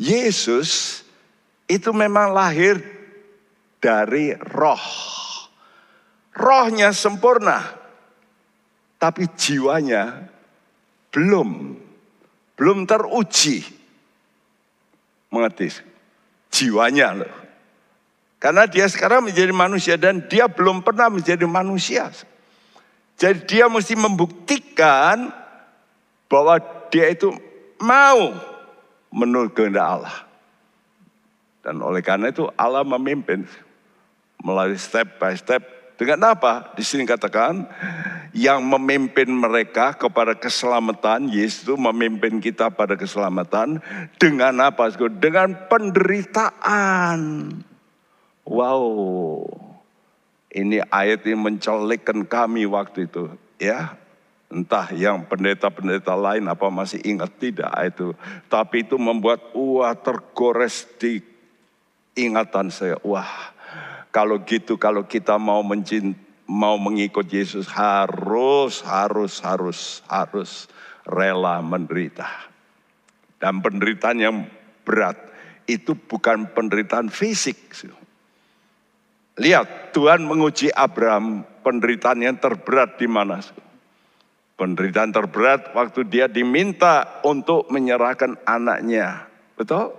Yesus 0.00 1.04
itu 1.68 1.92
memang 1.92 2.32
lahir 2.32 2.80
dari 3.76 4.32
roh. 4.56 4.80
Rohnya 6.32 6.96
sempurna, 6.96 7.60
tapi 8.96 9.28
jiwanya 9.36 10.24
belum 11.12 11.76
belum 12.56 12.78
teruji 12.88 13.60
mengerti 15.28 15.68
jiwanya 16.48 17.08
loh. 17.12 17.34
Karena 18.40 18.64
dia 18.64 18.88
sekarang 18.88 19.28
menjadi 19.28 19.52
manusia 19.52 20.00
dan 20.00 20.24
dia 20.24 20.48
belum 20.48 20.80
pernah 20.80 21.12
menjadi 21.12 21.44
manusia. 21.44 22.08
Jadi 23.20 23.44
dia 23.44 23.68
mesti 23.68 23.92
membuktikan 24.00 25.28
bahwa 26.24 26.56
dia 26.88 27.12
itu 27.12 27.28
mau 27.76 28.32
menurut 29.12 29.52
kehendak 29.52 29.84
Allah. 29.84 30.16
Dan 31.60 31.84
oleh 31.84 32.00
karena 32.00 32.32
itu 32.32 32.48
Allah 32.56 32.80
memimpin 32.80 33.44
melalui 34.40 34.80
step 34.80 35.20
by 35.20 35.36
step 35.36 35.60
dengan 36.00 36.32
apa? 36.32 36.72
Di 36.72 36.80
sini 36.80 37.04
katakan 37.04 37.68
yang 38.32 38.64
memimpin 38.64 39.28
mereka 39.28 39.92
kepada 39.92 40.32
keselamatan, 40.32 41.28
Yesus 41.28 41.68
itu 41.68 41.76
memimpin 41.76 42.40
kita 42.40 42.72
pada 42.72 42.96
keselamatan 42.96 43.84
dengan 44.16 44.72
apa? 44.72 44.88
Dengan 45.20 45.68
penderitaan. 45.68 47.20
Wow. 48.48 49.69
Ini 50.50 50.82
ayat 50.90 51.22
ini 51.30 51.38
mencelikkan 51.38 52.26
kami 52.26 52.66
waktu 52.66 53.06
itu, 53.06 53.30
ya. 53.62 53.94
Entah 54.50 54.90
yang 54.90 55.30
pendeta-pendeta 55.30 56.18
lain 56.18 56.50
apa 56.50 56.66
masih 56.74 56.98
ingat 57.06 57.30
tidak 57.38 57.70
itu. 57.86 58.18
Tapi 58.50 58.82
itu 58.82 58.98
membuat 58.98 59.54
wah 59.54 59.94
tergores 59.94 60.90
di 60.98 61.22
ingatan 62.18 62.66
saya. 62.74 62.98
Wah 63.06 63.54
kalau 64.10 64.42
gitu, 64.42 64.74
kalau 64.74 65.06
kita 65.06 65.38
mau 65.38 65.62
mencint, 65.62 66.18
mau 66.50 66.74
mengikut 66.82 67.30
Yesus 67.30 67.70
harus, 67.70 68.82
harus, 68.82 69.38
harus, 69.38 70.02
harus 70.10 70.66
rela 71.06 71.62
menderita. 71.62 72.26
Dan 73.38 73.62
penderitaan 73.62 74.18
yang 74.18 74.36
berat 74.82 75.14
itu 75.70 75.94
bukan 75.94 76.50
penderitaan 76.50 77.06
fisik. 77.06 77.70
Lihat, 79.40 79.96
Tuhan 79.96 80.28
menguji 80.28 80.68
Abraham 80.68 81.48
penderitaan 81.64 82.20
yang 82.20 82.36
terberat 82.36 83.00
di 83.00 83.08
mana? 83.08 83.40
Penderitaan 84.60 85.16
terberat 85.16 85.72
waktu 85.72 86.04
dia 86.04 86.28
diminta 86.28 87.24
untuk 87.24 87.64
menyerahkan 87.72 88.36
anaknya. 88.44 89.24
Betul? 89.56 89.96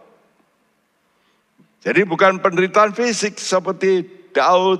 Jadi 1.81 2.05
bukan 2.05 2.37
penderitaan 2.37 2.93
fisik 2.93 3.41
seperti 3.41 4.05
Daud, 4.29 4.77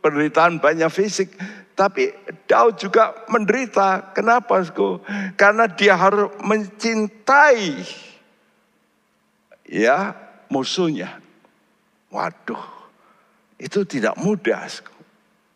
penderitaan 0.00 0.56
banyak 0.56 0.88
fisik. 0.88 1.36
Tapi 1.76 2.08
Daud 2.48 2.80
juga 2.80 3.12
menderita. 3.28 4.16
Kenapa? 4.16 4.64
Karena 5.36 5.68
dia 5.68 6.00
harus 6.00 6.32
mencintai 6.40 7.84
ya 9.68 10.16
musuhnya. 10.48 11.20
Waduh, 12.08 12.77
itu 13.58 13.82
tidak 13.84 14.14
mudah. 14.16 14.64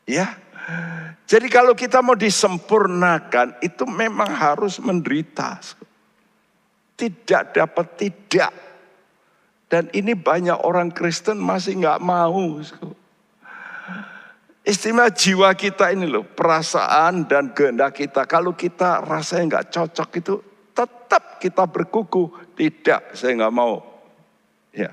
Ya, 0.05 0.35
jadi 1.25 1.47
kalau 1.49 1.73
kita 1.73 2.03
mau 2.03 2.19
disempurnakan 2.19 3.63
itu 3.63 3.87
memang 3.87 4.29
harus 4.29 4.83
menderita. 4.83 5.63
Tidak 6.93 7.57
dapat 7.57 7.87
tidak 7.99 8.53
dan 9.73 9.89
ini 9.97 10.13
banyak 10.13 10.69
orang 10.69 10.93
Kristen 10.93 11.41
masih 11.41 11.81
nggak 11.81 12.05
mau. 12.05 12.61
Istimewa 14.69 15.09
jiwa 15.09 15.49
kita 15.57 15.97
ini 15.97 16.05
loh, 16.05 16.29
perasaan 16.29 17.25
dan 17.25 17.57
kehendak 17.57 17.97
kita. 17.97 18.29
Kalau 18.29 18.53
kita 18.53 19.01
rasanya 19.01 19.65
nggak 19.65 19.69
cocok 19.73 20.11
itu, 20.21 20.35
tetap 20.77 21.41
kita 21.41 21.65
berkuku. 21.65 22.53
Tidak, 22.53 23.17
saya 23.17 23.33
nggak 23.33 23.57
mau. 23.57 23.81
Ya. 24.77 24.93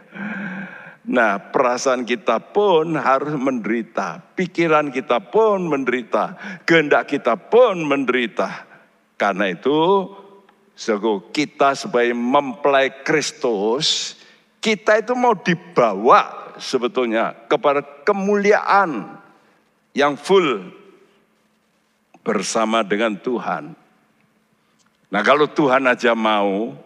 Nah, 1.08 1.40
perasaan 1.40 2.04
kita 2.04 2.52
pun 2.52 3.00
harus 3.00 3.34
menderita, 3.40 4.20
pikiran 4.36 4.92
kita 4.92 5.32
pun 5.32 5.64
menderita, 5.66 6.36
kehendak 6.68 7.08
kita 7.08 7.40
pun 7.40 7.88
menderita. 7.88 8.68
Karena 9.16 9.48
itu, 9.48 10.06
kita 11.32 11.76
sebagai 11.76 12.16
mempelai 12.16 13.04
Kristus, 13.04 14.20
kita 14.60 15.00
itu 15.00 15.16
mau 15.16 15.36
dibawa 15.36 16.52
sebetulnya 16.60 17.36
kepada 17.48 17.80
kemuliaan 18.04 19.20
yang 19.96 20.20
full 20.20 20.72
bersama 22.24 22.84
dengan 22.84 23.16
Tuhan. 23.18 23.74
Nah 25.10 25.22
kalau 25.26 25.50
Tuhan 25.50 25.90
aja 25.90 26.14
mau, 26.14 26.78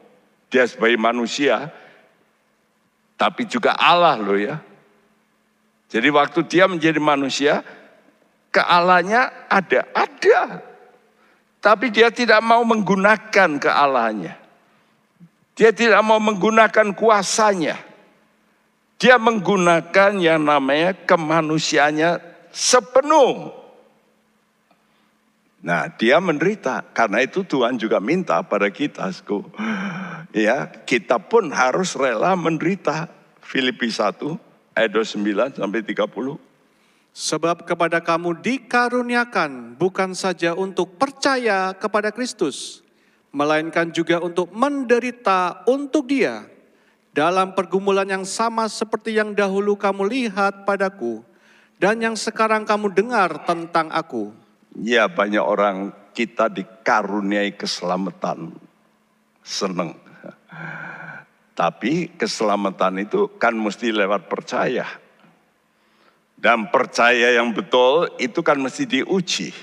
dia 0.47 0.63
sebagai 0.63 0.95
manusia, 0.95 1.73
tapi 3.23 3.47
juga 3.47 3.71
Allah 3.79 4.19
loh 4.19 4.35
ya. 4.35 4.59
Jadi 5.87 6.11
waktu 6.11 6.43
dia 6.43 6.67
menjadi 6.67 6.99
manusia, 6.99 7.63
kealahnya 8.51 9.47
ada, 9.47 9.87
ada. 9.95 10.59
Tapi 11.63 11.87
dia 11.87 12.11
tidak 12.11 12.43
mau 12.43 12.67
menggunakan 12.67 13.63
kealahnya. 13.63 14.35
Dia 15.55 15.71
tidak 15.71 16.03
mau 16.03 16.19
menggunakan 16.19 16.91
kuasanya. 16.91 17.79
Dia 18.99 19.15
menggunakan 19.15 20.19
yang 20.19 20.43
namanya 20.43 20.91
kemanusiaannya 21.07 22.19
sepenuh. 22.51 23.55
Nah, 25.63 25.87
dia 25.87 26.19
menderita. 26.19 26.83
Karena 26.91 27.23
itu 27.23 27.47
Tuhan 27.47 27.79
juga 27.79 28.03
minta 28.03 28.43
pada 28.43 28.67
kita, 28.67 29.07
ya, 30.35 30.67
kita 30.83 31.17
pun 31.23 31.47
harus 31.55 31.95
rela 31.95 32.35
menderita. 32.35 33.07
Filipi 33.43 33.91
1 33.91 34.39
ayat 34.73 34.91
29 34.91 35.59
sampai 35.59 35.83
30. 35.83 36.39
Sebab 37.13 37.69
kepada 37.69 38.01
kamu 38.01 38.41
dikaruniakan 38.41 39.77
bukan 39.77 40.17
saja 40.17 40.57
untuk 40.57 40.97
percaya 40.97 41.75
kepada 41.77 42.09
Kristus, 42.09 42.81
melainkan 43.29 43.93
juga 43.93 44.17
untuk 44.17 44.49
menderita 44.49 45.61
untuk 45.69 46.09
Dia, 46.09 46.49
dalam 47.13 47.53
pergumulan 47.53 48.09
yang 48.09 48.25
sama 48.25 48.65
seperti 48.65 49.13
yang 49.13 49.37
dahulu 49.37 49.77
kamu 49.77 50.09
lihat 50.09 50.65
padaku 50.65 51.21
dan 51.77 52.01
yang 52.01 52.17
sekarang 52.17 52.65
kamu 52.65 52.89
dengar 52.89 53.45
tentang 53.45 53.93
aku. 53.93 54.42
Ya 54.79 55.05
banyak 55.05 55.43
orang 55.43 55.93
kita 56.17 56.49
dikaruniai 56.49 57.53
keselamatan. 57.53 58.53
Seneng. 59.43 59.97
Tapi 61.53 62.09
keselamatan 62.17 63.05
itu 63.05 63.29
kan 63.37 63.53
mesti 63.53 63.93
lewat 63.93 64.25
percaya. 64.25 64.89
Dan 66.33 66.73
percaya 66.73 67.37
yang 67.37 67.53
betul 67.53 68.09
itu 68.17 68.41
kan 68.41 68.57
mesti 68.57 68.89
diuji 68.89 69.53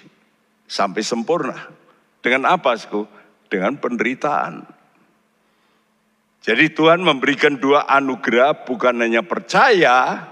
sampai 0.70 1.02
sempurna. 1.02 1.58
Dengan 2.22 2.46
apa, 2.46 2.78
Sku? 2.78 3.04
Dengan 3.50 3.76
penderitaan. 3.76 4.64
Jadi 6.40 6.72
Tuhan 6.72 7.04
memberikan 7.04 7.60
dua 7.60 7.84
anugerah 7.84 8.64
bukan 8.64 8.96
hanya 9.04 9.20
percaya, 9.20 10.24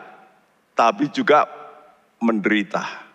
tapi 0.72 1.12
juga 1.12 1.44
menderita. 2.22 3.07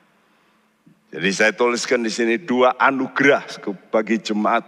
Jadi 1.13 1.30
saya 1.30 1.54
tuliskan 1.54 2.02
di 2.02 2.10
sini 2.10 2.41
dua 2.41 2.73
anugerah 2.73 3.45
bagi 3.93 4.17
jemaat 4.17 4.65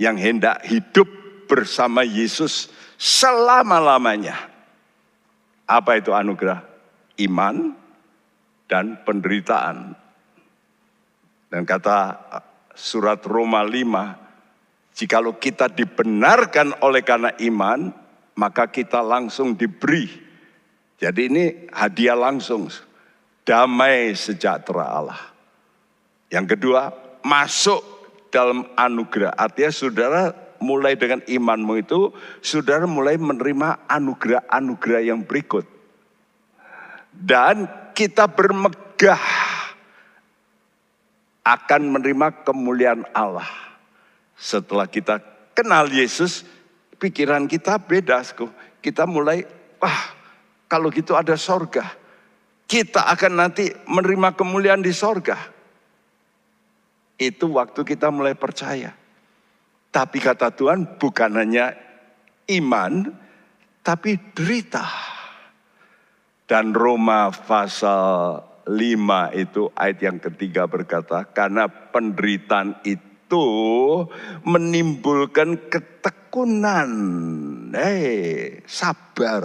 yang 0.00 0.16
hendak 0.16 0.64
hidup 0.64 1.04
bersama 1.44 2.00
Yesus 2.00 2.72
selama-lamanya. 2.96 4.48
Apa 5.68 6.00
itu 6.00 6.16
anugerah? 6.16 6.64
Iman 7.20 7.76
dan 8.64 8.96
penderitaan. 9.04 9.92
Dan 11.52 11.68
kata 11.68 12.16
surat 12.72 13.20
Roma 13.28 13.60
5, 13.60 14.96
jikalau 14.96 15.36
kita 15.36 15.68
dibenarkan 15.68 16.80
oleh 16.80 17.04
karena 17.04 17.36
iman, 17.44 17.92
maka 18.40 18.72
kita 18.72 19.04
langsung 19.04 19.52
diberi. 19.52 20.08
Jadi 20.96 21.20
ini 21.28 21.44
hadiah 21.76 22.16
langsung, 22.16 22.72
damai 23.44 24.16
sejahtera 24.16 24.88
Allah. 24.88 25.27
Yang 26.28 26.56
kedua, 26.56 26.92
masuk 27.24 27.80
dalam 28.28 28.68
anugerah. 28.76 29.32
Artinya 29.32 29.72
saudara 29.72 30.22
mulai 30.60 30.94
dengan 30.98 31.24
imanmu 31.24 31.72
itu, 31.80 32.12
saudara 32.44 32.84
mulai 32.84 33.16
menerima 33.16 33.88
anugerah-anugerah 33.88 35.02
yang 35.02 35.24
berikut. 35.24 35.64
Dan 37.12 37.66
kita 37.96 38.28
bermegah 38.28 39.24
akan 41.48 41.82
menerima 41.96 42.44
kemuliaan 42.44 43.08
Allah. 43.16 43.48
Setelah 44.36 44.86
kita 44.86 45.18
kenal 45.56 45.88
Yesus, 45.88 46.44
pikiran 47.00 47.48
kita 47.48 47.80
beda. 47.80 48.20
Kita 48.84 49.08
mulai, 49.08 49.42
wah 49.80 50.14
kalau 50.68 50.92
gitu 50.92 51.16
ada 51.16 51.34
sorga. 51.34 51.88
Kita 52.68 53.08
akan 53.08 53.32
nanti 53.40 53.72
menerima 53.88 54.36
kemuliaan 54.36 54.84
di 54.84 54.92
sorga. 54.92 55.57
Itu 57.18 57.50
waktu 57.58 57.82
kita 57.82 58.14
mulai 58.14 58.38
percaya. 58.38 58.94
Tapi 59.90 60.22
kata 60.22 60.54
Tuhan 60.54 61.02
bukan 61.02 61.34
hanya 61.34 61.74
iman, 62.46 63.10
tapi 63.82 64.14
derita. 64.32 64.86
Dan 66.46 66.70
Roma 66.72 67.34
pasal 67.34 68.38
5 68.68 69.32
itu 69.34 69.68
ayat 69.74 69.98
yang 69.98 70.22
ketiga 70.22 70.70
berkata, 70.70 71.26
karena 71.26 71.66
penderitaan 71.66 72.78
itu 72.86 73.44
menimbulkan 74.46 75.68
ketekunan. 75.72 76.90
Hei, 77.74 78.62
sabar. 78.64 79.44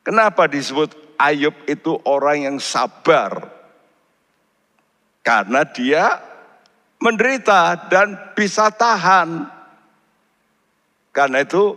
Kenapa 0.00 0.48
disebut 0.48 1.16
Ayub 1.20 1.54
itu 1.68 2.00
orang 2.08 2.48
yang 2.48 2.56
sabar? 2.56 3.59
Karena 5.20 5.64
dia 5.68 6.16
menderita 7.00 7.88
dan 7.88 8.36
bisa 8.36 8.68
tahan. 8.72 9.48
Karena 11.10 11.42
itu 11.42 11.76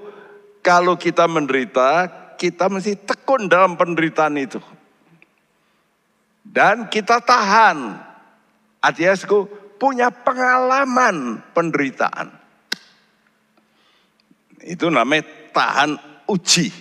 kalau 0.64 0.96
kita 0.96 1.28
menderita, 1.28 2.08
kita 2.40 2.72
mesti 2.72 2.96
tekun 3.04 3.52
dalam 3.52 3.76
penderitaan 3.76 4.36
itu. 4.40 4.60
Dan 6.44 6.88
kita 6.92 7.24
tahan. 7.24 8.00
Artinya 8.84 9.16
punya 9.80 10.12
pengalaman 10.12 11.40
penderitaan. 11.56 12.32
Itu 14.64 14.88
namanya 14.88 15.28
tahan 15.52 16.00
uji. 16.28 16.72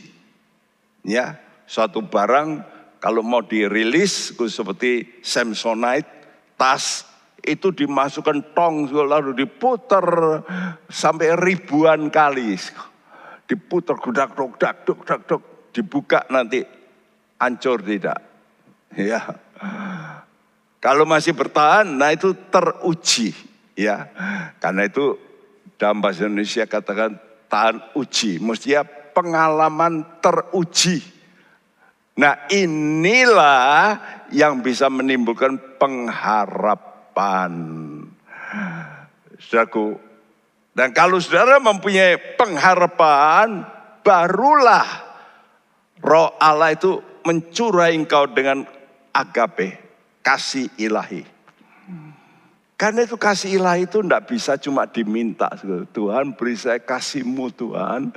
Ya, 1.03 1.42
suatu 1.66 2.07
barang 2.07 2.62
kalau 3.03 3.27
mau 3.27 3.42
dirilis 3.42 4.31
seperti 4.38 5.18
Samsonite, 5.27 6.21
tas 6.62 7.03
itu 7.42 7.75
dimasukkan 7.75 8.55
tong 8.55 8.87
lalu 8.94 9.35
diputer 9.35 10.07
sampai 10.87 11.35
ribuan 11.35 12.07
kali. 12.07 12.55
Diputer 13.51 13.98
gudak 13.98 14.38
dok 14.38 14.55
dak 14.62 14.87
dok 14.87 15.03
dak 15.03 15.20
dok 15.27 15.42
dibuka 15.75 16.22
nanti 16.31 16.62
hancur 17.42 17.83
tidak. 17.83 18.22
Ya. 18.94 19.27
Kalau 20.79 21.07
masih 21.07 21.35
bertahan, 21.35 21.87
nah 21.87 22.11
itu 22.11 22.35
teruji, 22.51 23.31
ya. 23.79 24.11
Karena 24.59 24.90
itu 24.90 25.14
dalam 25.79 26.03
bahasa 26.03 26.27
Indonesia 26.27 26.66
katakan 26.66 27.22
tahan 27.46 27.79
uji, 27.94 28.42
mestinya 28.42 28.83
pengalaman 29.14 30.03
teruji. 30.18 31.12
Nah 32.12 32.44
inilah 32.53 33.96
yang 34.29 34.61
bisa 34.61 34.92
menimbulkan 34.92 35.57
pengharapan. 35.81 37.53
Saudaraku, 39.40 39.96
dan 40.72 40.96
kalau 40.96 41.20
saudara 41.20 41.61
mempunyai 41.61 42.16
pengharapan, 42.37 43.64
barulah 44.01 44.88
roh 46.01 46.33
Allah 46.40 46.72
itu 46.72 47.01
mencurai 47.29 47.92
engkau 47.92 48.25
dengan 48.29 48.64
agape, 49.12 49.77
kasih 50.25 50.72
ilahi. 50.81 51.29
Karena 52.81 53.07
itu 53.07 53.14
kasih 53.14 53.62
ilahi 53.62 53.87
itu 53.87 54.03
tidak 54.03 54.27
bisa 54.27 54.59
cuma 54.59 54.88
diminta. 54.90 55.46
Tuhan 55.94 56.35
beri 56.35 56.59
saya 56.59 56.83
kasihmu 56.83 57.55
Tuhan. 57.55 58.11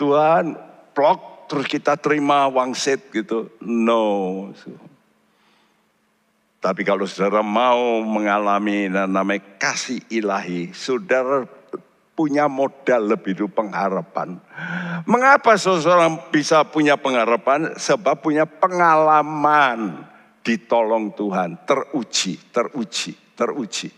Tuhan 0.00 0.56
plok 0.96 1.39
terus 1.50 1.66
kita 1.66 1.98
terima 1.98 2.46
wangsit 2.46 3.10
gitu. 3.10 3.50
No. 3.58 4.54
Tapi 6.62 6.86
kalau 6.86 7.10
saudara 7.10 7.42
mau 7.42 7.98
mengalami 8.06 8.86
namanya 8.86 9.42
kasih 9.58 9.98
ilahi, 10.14 10.70
saudara 10.70 11.42
punya 12.14 12.46
modal 12.46 13.16
lebih 13.16 13.34
dulu 13.34 13.50
pengharapan. 13.64 14.38
Mengapa 15.10 15.56
seseorang 15.56 16.30
bisa 16.30 16.62
punya 16.68 16.94
pengharapan? 17.00 17.74
Sebab 17.74 18.20
punya 18.22 18.44
pengalaman 18.46 20.06
ditolong 20.44 21.16
Tuhan, 21.16 21.64
teruji, 21.64 22.36
teruji, 22.52 23.16
teruji. 23.34 23.88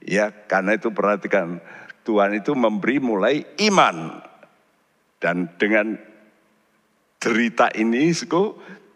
Ya, 0.00 0.32
karena 0.32 0.80
itu 0.80 0.88
perhatikan 0.90 1.60
Tuhan 2.08 2.40
itu 2.40 2.56
memberi 2.56 2.96
mulai 3.04 3.44
iman. 3.68 4.24
Dan 5.20 5.52
dengan 5.60 6.07
derita 7.18 7.70
ini, 7.74 8.14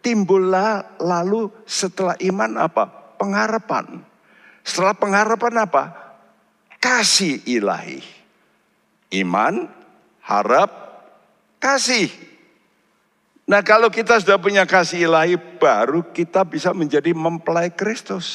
timbullah 0.03 0.99
lalu 0.99 1.51
setelah 1.63 2.15
iman 2.19 2.59
apa? 2.59 3.15
Pengharapan. 3.19 4.03
Setelah 4.63 4.95
pengharapan 4.95 5.55
apa? 5.63 5.83
Kasih 6.79 7.39
ilahi 7.47 8.03
Iman, 9.13 9.69
harap, 10.25 10.71
kasih. 11.61 12.09
Nah 13.45 13.61
kalau 13.61 13.93
kita 13.93 14.17
sudah 14.17 14.41
punya 14.41 14.65
kasih 14.65 15.05
ilahi 15.05 15.37
baru 15.37 16.01
kita 16.09 16.41
bisa 16.41 16.73
menjadi 16.73 17.13
mempelai 17.13 17.69
Kristus. 17.69 18.25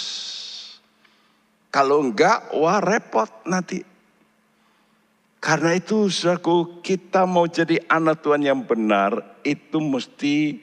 Kalau 1.75 2.01
enggak, 2.01 2.55
wah 2.55 2.79
repot 2.79 3.29
nanti. 3.45 3.83
Karena 5.39 5.79
itu 5.79 6.11
saudaraku 6.11 6.83
kita 6.83 7.23
mau 7.23 7.47
jadi 7.47 7.79
anak 7.87 8.27
Tuhan 8.27 8.43
yang 8.43 8.67
benar 8.67 9.39
itu 9.47 9.79
mesti 9.79 10.59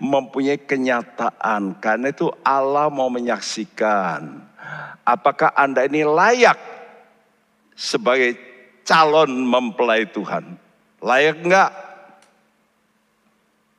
mempunyai 0.00 0.64
kenyataan. 0.64 1.76
Karena 1.76 2.08
itu 2.08 2.32
Allah 2.40 2.88
mau 2.88 3.12
menyaksikan. 3.12 4.40
Apakah 5.04 5.52
Anda 5.52 5.84
ini 5.84 6.08
layak 6.08 6.56
sebagai 7.76 8.38
calon 8.86 9.44
mempelai 9.44 10.08
Tuhan. 10.08 10.56
Layak 11.04 11.36
enggak? 11.44 11.70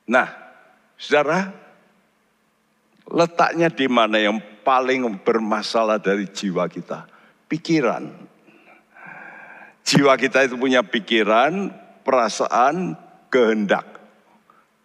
Nah, 0.06 0.30
saudara, 0.94 1.50
letaknya 3.10 3.74
di 3.74 3.90
mana 3.90 4.22
yang 4.22 4.38
paling 4.62 5.06
bermasalah 5.26 5.98
dari 5.98 6.30
jiwa 6.30 6.70
kita? 6.70 7.10
Pikiran. 7.50 8.25
Jiwa 9.86 10.17
kita 10.17 10.50
itu 10.50 10.58
punya 10.58 10.82
pikiran, 10.82 11.69
perasaan, 12.02 12.98
kehendak. 13.30 13.86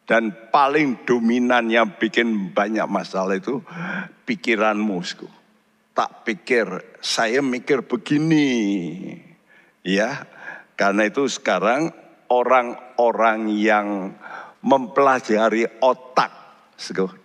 Dan 0.05 0.53
paling 0.53 1.09
dominan 1.09 1.73
yang 1.73 1.97
bikin 1.97 2.53
banyak 2.53 2.85
masalah 2.85 3.41
itu 3.41 3.65
pikiranmu. 4.29 5.01
Tak 5.97 6.29
pikir, 6.29 7.01
saya 7.01 7.41
mikir 7.41 7.81
begini. 7.89 8.53
Ya, 9.81 10.29
karena 10.77 11.09
itu 11.09 11.25
sekarang 11.33 11.97
orang-orang 12.29 13.49
yang 13.57 14.13
mempelajari 14.61 15.65
otak, 15.81 16.29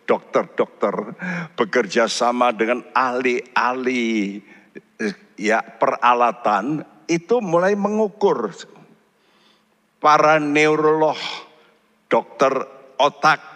dokter-dokter 0.07 1.19
bekerja 1.59 2.07
sama 2.07 2.55
dengan 2.55 2.88
ahli-ahli 2.95 4.39
ya 5.35 5.59
peralatan 5.59 6.94
itu 7.05 7.41
mulai 7.41 7.77
mengukur 7.77 8.53
para 9.99 10.37
neurolog, 10.37 11.17
dokter 12.09 12.53
otak 13.01 13.55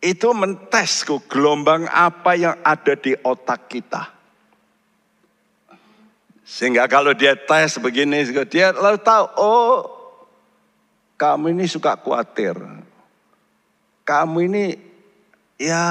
itu 0.00 0.32
mentes 0.32 1.04
ke 1.04 1.12
gelombang 1.28 1.84
apa 1.84 2.32
yang 2.32 2.56
ada 2.64 2.96
di 2.96 3.12
otak 3.20 3.68
kita. 3.68 4.08
Sehingga 6.40 6.88
kalau 6.88 7.12
dia 7.12 7.36
tes 7.36 7.76
begini, 7.76 8.24
dia 8.48 8.72
lalu 8.72 8.98
tahu, 9.04 9.24
oh 9.38 9.76
kamu 11.20 11.52
ini 11.52 11.68
suka 11.68 12.00
khawatir. 12.00 12.56
Kamu 14.08 14.36
ini 14.48 14.64
ya 15.60 15.84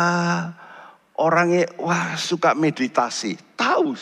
orangnya 1.21 1.69
wah 1.77 2.17
suka 2.17 2.57
meditasi. 2.57 3.37
Tahu. 3.53 3.93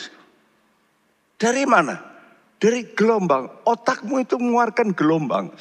Dari 1.36 1.68
mana? 1.68 2.07
Dari 2.58 2.90
gelombang. 2.94 3.62
Otakmu 3.62 4.22
itu 4.22 4.34
mengeluarkan 4.34 4.90
gelombang. 4.90 5.54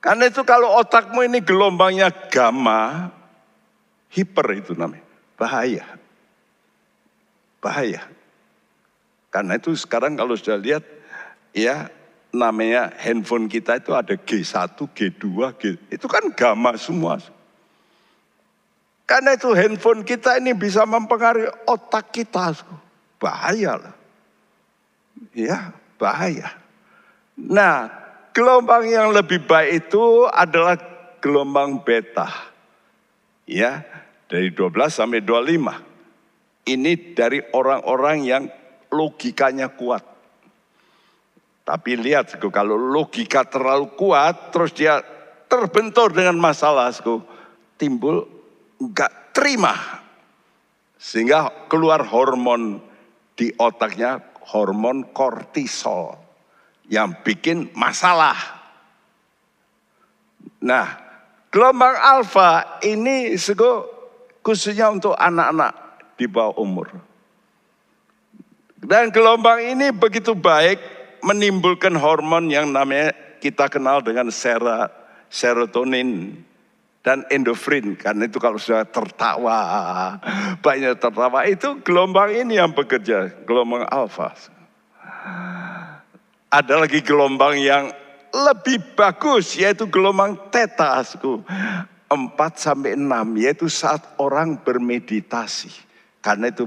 Karena 0.00 0.28
itu 0.28 0.40
kalau 0.44 0.80
otakmu 0.80 1.24
ini 1.28 1.44
gelombangnya 1.44 2.08
gamma, 2.32 3.12
hiper 4.12 4.46
itu 4.56 4.72
namanya, 4.72 5.04
bahaya. 5.36 5.84
Bahaya. 7.60 8.08
Karena 9.28 9.60
itu 9.60 9.76
sekarang 9.76 10.16
kalau 10.16 10.32
sudah 10.32 10.56
lihat, 10.56 10.84
ya 11.52 11.92
namanya 12.32 12.96
handphone 12.96 13.44
kita 13.44 13.76
itu 13.76 13.92
ada 13.92 14.16
G1, 14.16 14.72
G2, 14.72 15.26
G, 15.60 15.62
itu 15.92 16.06
kan 16.08 16.32
gamma 16.32 16.80
semua. 16.80 17.20
Karena 19.04 19.36
itu 19.36 19.52
handphone 19.52 20.06
kita 20.06 20.40
ini 20.40 20.56
bisa 20.56 20.86
mempengaruhi 20.88 21.50
otak 21.68 22.08
kita. 22.14 22.56
Bahaya 23.20 23.76
lah. 23.76 23.99
Ya, 25.36 25.76
bahaya. 26.00 26.56
Nah, 27.36 28.00
Gelombang 28.30 28.86
yang 28.86 29.10
lebih 29.10 29.42
baik 29.42 29.90
itu 29.90 30.22
adalah 30.30 30.78
gelombang 31.18 31.82
beta. 31.82 32.30
Ya, 33.42 33.82
dari 34.30 34.54
12 34.54 34.86
sampai 34.86 35.18
25. 35.18 36.70
Ini 36.70 36.92
dari 37.10 37.42
orang-orang 37.50 38.18
yang 38.22 38.44
logikanya 38.94 39.74
kuat. 39.74 40.06
Tapi 41.66 41.98
lihat, 41.98 42.38
kalau 42.38 42.78
logika 42.78 43.42
terlalu 43.42 43.90
kuat, 43.98 44.54
terus 44.54 44.70
dia 44.78 45.02
terbentur 45.50 46.14
dengan 46.14 46.38
masalah, 46.38 46.94
timbul 47.74 48.30
enggak 48.78 49.34
terima. 49.34 49.74
Sehingga 51.02 51.66
keluar 51.66 52.06
hormon 52.06 52.78
di 53.34 53.50
otaknya, 53.58 54.22
hormon 54.50 55.14
kortisol 55.14 56.18
yang 56.90 57.14
bikin 57.22 57.70
masalah. 57.78 58.34
Nah, 60.60 60.86
gelombang 61.48 61.94
alfa 61.96 62.82
ini 62.82 63.38
sego 63.38 63.86
khususnya 64.42 64.90
untuk 64.90 65.14
anak-anak 65.14 65.72
di 66.18 66.26
bawah 66.26 66.58
umur. 66.58 66.90
Dan 68.80 69.12
gelombang 69.12 69.60
ini 69.62 69.92
begitu 69.92 70.34
baik 70.34 70.80
menimbulkan 71.20 71.94
hormon 71.94 72.48
yang 72.48 72.72
namanya 72.72 73.12
kita 73.38 73.68
kenal 73.68 74.00
dengan 74.00 74.32
serotonin 75.30 76.34
dan 77.00 77.24
endorfin. 77.32 77.96
Karena 77.96 78.28
itu 78.28 78.36
kalau 78.36 78.60
sudah 78.60 78.84
tertawa, 78.84 79.60
banyak 80.64 81.00
tertawa, 81.00 81.48
itu 81.48 81.80
gelombang 81.80 82.32
ini 82.32 82.60
yang 82.60 82.72
bekerja, 82.76 83.44
gelombang 83.44 83.88
alfa 83.88 84.36
ada 86.50 86.82
lagi 86.82 86.98
gelombang 87.00 87.62
yang 87.62 87.94
lebih 88.34 88.98
bagus 88.98 89.54
yaitu 89.54 89.86
gelombang 89.86 90.34
theta 90.50 90.98
4 90.98 92.10
sampai 92.58 92.98
6 92.98 93.06
yaitu 93.38 93.70
saat 93.70 94.02
orang 94.18 94.58
bermeditasi. 94.58 95.70
Karena 96.18 96.50
itu 96.50 96.66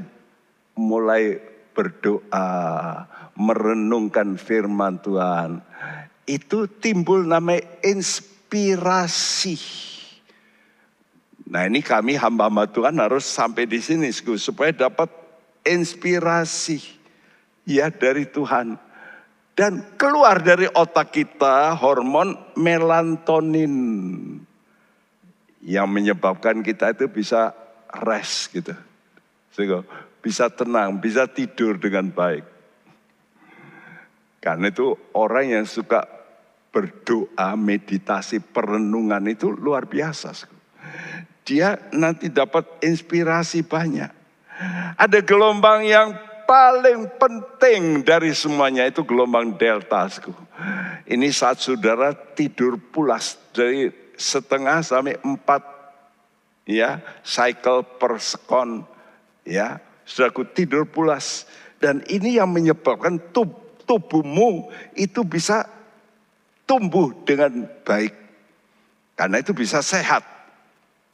mulai 0.79 1.37
berdoa, 1.75 3.03
merenungkan 3.35 4.39
firman 4.39 5.03
Tuhan. 5.03 5.59
Itu 6.23 6.71
timbul 6.79 7.27
namanya 7.27 7.67
inspirasi. 7.83 9.59
Nah 11.53 11.69
ini 11.69 11.85
kami 11.85 12.17
hamba-hamba 12.17 12.65
Tuhan 12.65 12.97
harus 12.97 13.29
sampai 13.29 13.69
di 13.69 13.77
sini 13.77 14.09
supaya 14.09 14.73
dapat 14.73 15.05
inspirasi 15.61 16.81
ya 17.69 17.93
dari 17.93 18.25
Tuhan 18.25 18.73
dan 19.53 19.93
keluar 19.93 20.41
dari 20.41 20.65
otak 20.65 21.13
kita 21.13 21.77
hormon 21.77 22.33
melatonin 22.57 23.69
yang 25.61 25.85
menyebabkan 25.93 26.65
kita 26.65 26.89
itu 26.97 27.05
bisa 27.05 27.53
rest 28.01 28.49
gitu. 28.49 28.73
Sehingga 29.53 29.85
bisa 30.25 30.49
tenang, 30.49 30.97
bisa 30.97 31.29
tidur 31.29 31.77
dengan 31.77 32.09
baik. 32.09 32.49
Karena 34.41 34.73
itu 34.73 34.97
orang 35.13 35.61
yang 35.61 35.65
suka 35.69 36.09
berdoa, 36.73 37.53
meditasi, 37.53 38.41
perenungan 38.41 39.21
itu 39.29 39.53
luar 39.53 39.85
biasa. 39.85 40.49
Dia 41.43 41.75
nanti 41.91 42.31
dapat 42.31 42.63
inspirasi 42.79 43.67
banyak. 43.67 44.11
Ada 44.95 45.19
gelombang 45.19 45.83
yang 45.83 46.15
paling 46.47 47.09
penting 47.19 48.03
dari 48.03 48.31
semuanya 48.31 48.87
itu 48.87 49.03
gelombang 49.03 49.55
delta. 49.59 50.07
Ini 51.03 51.27
saat 51.35 51.59
saudara 51.59 52.15
tidur 52.15 52.79
pulas 52.79 53.35
dari 53.51 53.91
setengah 54.15 54.79
sampai 54.85 55.19
empat 55.19 55.61
ya 56.63 57.03
cycle 57.25 57.83
per 57.83 58.21
sekon 58.23 58.87
ya 59.43 59.83
saudaraku 60.07 60.47
tidur 60.47 60.87
pulas 60.87 61.43
dan 61.83 61.99
ini 62.07 62.39
yang 62.39 62.47
menyebabkan 62.47 63.19
tub, 63.35 63.51
tubuhmu 63.83 64.71
itu 64.95 65.27
bisa 65.27 65.67
tumbuh 66.63 67.11
dengan 67.27 67.67
baik 67.83 68.15
karena 69.19 69.43
itu 69.43 69.51
bisa 69.51 69.83
sehat 69.83 70.23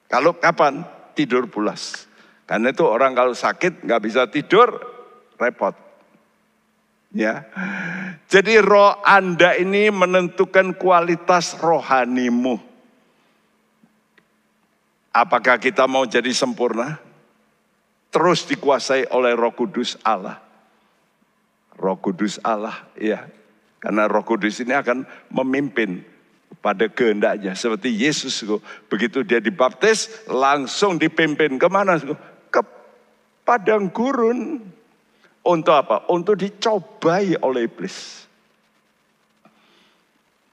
kalau 0.10 0.36
kapan 0.42 0.84
tidur 1.14 1.46
pulas 1.46 2.10
karena 2.50 2.74
itu 2.74 2.82
orang 2.82 3.14
kalau 3.14 3.38
sakit 3.38 3.86
nggak 3.86 4.02
bisa 4.02 4.26
tidur 4.26 4.74
repot. 5.38 5.78
Ya. 7.14 7.46
Jadi 8.26 8.58
roh 8.58 8.98
Anda 9.06 9.54
ini 9.54 9.94
menentukan 9.94 10.74
kualitas 10.74 11.54
rohanimu. 11.62 12.58
Apakah 15.14 15.62
kita 15.62 15.86
mau 15.86 16.06
jadi 16.10 16.30
sempurna? 16.34 16.98
Terus 18.10 18.46
dikuasai 18.50 19.10
oleh 19.14 19.38
Roh 19.38 19.54
Kudus 19.54 19.98
Allah. 20.02 20.42
Roh 21.78 21.98
Kudus 22.02 22.42
Allah, 22.42 22.90
ya. 22.98 23.26
Karena 23.78 24.10
Roh 24.10 24.26
Kudus 24.26 24.62
ini 24.62 24.74
akan 24.74 25.06
memimpin 25.34 26.02
pada 26.60 26.90
kehendaknya. 26.92 27.56
Seperti 27.56 27.94
Yesus, 27.94 28.44
begitu 28.92 29.24
dia 29.24 29.40
dibaptis, 29.40 30.10
langsung 30.28 31.00
dipimpin 31.00 31.56
ke 31.56 31.68
mana? 31.72 32.02
Ke 32.52 32.62
padang 33.46 33.88
gurun. 33.90 34.60
Untuk 35.40 35.72
apa? 35.74 36.06
Untuk 36.12 36.36
dicobai 36.36 37.40
oleh 37.40 37.66
iblis. 37.66 38.28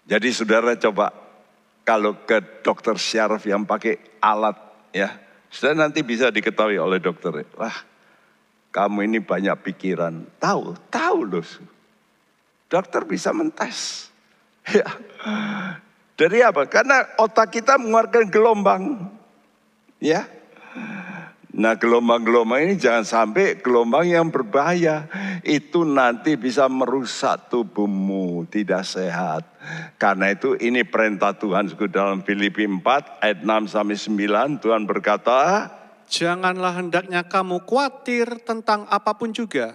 Jadi 0.07 0.31
saudara 0.31 0.79
coba 0.79 1.11
kalau 1.83 2.23
ke 2.23 2.63
dokter 2.63 2.95
syaraf 2.95 3.43
yang 3.43 3.67
pakai 3.67 3.99
alat 4.23 4.55
ya, 4.95 5.11
sudah 5.51 5.75
nanti 5.75 6.07
bisa 6.07 6.31
diketahui 6.31 6.79
oleh 6.79 7.03
dokter. 7.03 7.43
Wah, 7.59 7.75
kamu 8.71 9.11
ini 9.11 9.19
banyak 9.19 9.59
pikiran. 9.67 10.39
Tahu, 10.39 10.79
tahu 10.87 11.19
loh. 11.27 11.49
Dokter 12.71 13.03
bisa 13.07 13.35
mentes. 13.35 14.09
Ya. 14.67 14.83
Dari 16.17 16.41
apa? 16.41 16.65
Karena 16.65 17.05
otak 17.21 17.53
kita 17.53 17.77
mengeluarkan 17.77 18.33
gelombang. 18.33 18.83
Ya. 20.01 20.25
Nah 21.57 21.77
gelombang-gelombang 21.77 22.69
ini 22.69 22.75
jangan 22.77 23.05
sampai 23.05 23.61
gelombang 23.61 24.09
yang 24.09 24.33
berbahaya. 24.33 25.09
Itu 25.45 25.85
nanti 25.85 26.41
bisa 26.41 26.73
merusak 26.73 27.53
tubuhmu, 27.53 28.49
tidak 28.49 28.89
sehat. 28.89 29.45
Karena 30.01 30.33
itu 30.33 30.57
ini 30.57 30.89
perintah 30.89 31.37
Tuhan 31.37 31.69
dalam 31.93 32.25
Filipi 32.25 32.65
4 32.65 33.21
ayat 33.21 33.39
6 33.45 33.73
sampai 33.73 33.97
9 33.97 34.63
Tuhan 34.65 34.83
berkata, 34.89 35.69
Janganlah 36.09 36.81
hendaknya 36.81 37.25
kamu 37.29 37.65
khawatir 37.67 38.41
tentang 38.47 38.87
apa 38.89 39.11
pun 39.19 39.35
juga, 39.35 39.75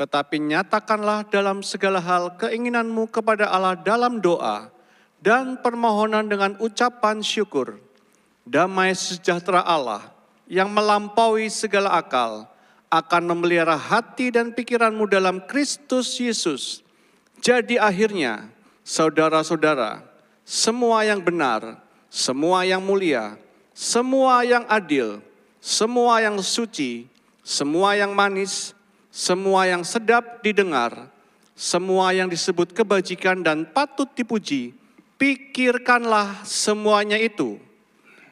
tetapi 0.00 0.40
nyatakanlah 0.40 1.28
dalam 1.28 1.60
segala 1.60 2.00
hal 2.00 2.40
keinginanmu 2.40 3.04
kepada 3.12 3.52
Allah 3.52 3.76
dalam 3.76 4.16
doa 4.24 4.77
dan 5.18 5.58
permohonan 5.58 6.26
dengan 6.26 6.54
ucapan 6.62 7.22
syukur. 7.22 7.78
Damai 8.48 8.96
sejahtera 8.96 9.60
Allah 9.60 10.08
yang 10.48 10.72
melampaui 10.72 11.52
segala 11.52 12.00
akal 12.00 12.48
akan 12.88 13.22
memelihara 13.36 13.76
hati 13.76 14.32
dan 14.32 14.56
pikiranmu 14.56 15.04
dalam 15.04 15.44
Kristus 15.44 16.16
Yesus. 16.16 16.80
Jadi 17.44 17.76
akhirnya, 17.76 18.48
saudara-saudara, 18.80 20.00
semua 20.48 21.04
yang 21.04 21.20
benar, 21.20 21.76
semua 22.08 22.64
yang 22.64 22.80
mulia, 22.80 23.36
semua 23.76 24.40
yang 24.48 24.64
adil, 24.64 25.20
semua 25.60 26.24
yang 26.24 26.40
suci, 26.40 27.04
semua 27.44 27.92
yang 28.00 28.16
manis, 28.16 28.72
semua 29.12 29.68
yang 29.68 29.84
sedap 29.84 30.40
didengar, 30.40 31.12
semua 31.52 32.16
yang 32.16 32.32
disebut 32.32 32.72
kebajikan 32.72 33.44
dan 33.44 33.68
patut 33.68 34.08
dipuji, 34.16 34.72
pikirkanlah 35.18 36.46
semuanya 36.46 37.18
itu. 37.18 37.58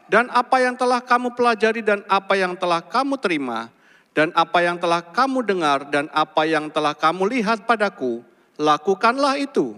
Dan 0.07 0.31
apa 0.31 0.63
yang 0.63 0.79
telah 0.79 1.03
kamu 1.03 1.35
pelajari 1.35 1.83
dan 1.83 2.07
apa 2.07 2.39
yang 2.39 2.55
telah 2.55 2.79
kamu 2.79 3.19
terima, 3.19 3.75
dan 4.17 4.33
apa 4.33 4.65
yang 4.65 4.81
telah 4.81 5.03
kamu 5.03 5.45
dengar 5.45 5.93
dan 5.93 6.09
apa 6.15 6.49
yang 6.49 6.73
telah 6.73 6.97
kamu 6.97 7.29
lihat 7.37 7.69
padaku, 7.69 8.25
lakukanlah 8.57 9.37
itu. 9.37 9.77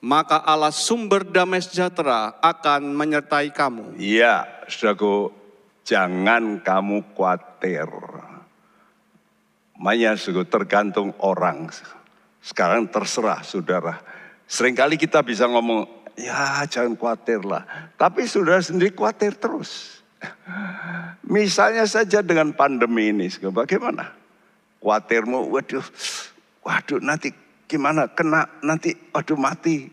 Maka 0.00 0.40
Allah 0.40 0.72
sumber 0.72 1.22
damai 1.28 1.60
sejahtera 1.60 2.40
akan 2.40 2.96
menyertai 2.96 3.52
kamu. 3.52 4.00
Iya, 4.00 4.48
saudaraku, 4.64 5.28
jangan 5.84 6.64
kamu 6.64 7.12
khawatir. 7.12 7.84
Makanya 9.76 10.16
tergantung 10.48 11.12
orang. 11.20 11.68
Sekarang 12.40 12.88
terserah 12.88 13.44
saudara. 13.44 14.00
Seringkali 14.48 14.96
kita 14.96 15.20
bisa 15.20 15.44
ngomong, 15.44 15.99
ya 16.18 16.64
jangan 16.66 16.94
khawatir 16.96 17.42
lah. 17.44 17.62
Tapi 17.94 18.26
saudara 18.26 18.62
sendiri 18.62 18.94
khawatir 18.94 19.36
terus. 19.36 20.00
Misalnya 21.24 21.86
saja 21.86 22.20
dengan 22.20 22.52
pandemi 22.52 23.14
ini, 23.14 23.30
bagaimana? 23.30 24.12
Khawatirmu, 24.82 25.52
waduh, 25.52 25.84
waduh 26.64 27.00
nanti 27.00 27.30
gimana, 27.70 28.10
kena 28.10 28.48
nanti, 28.64 28.96
waduh 29.14 29.38
mati. 29.38 29.88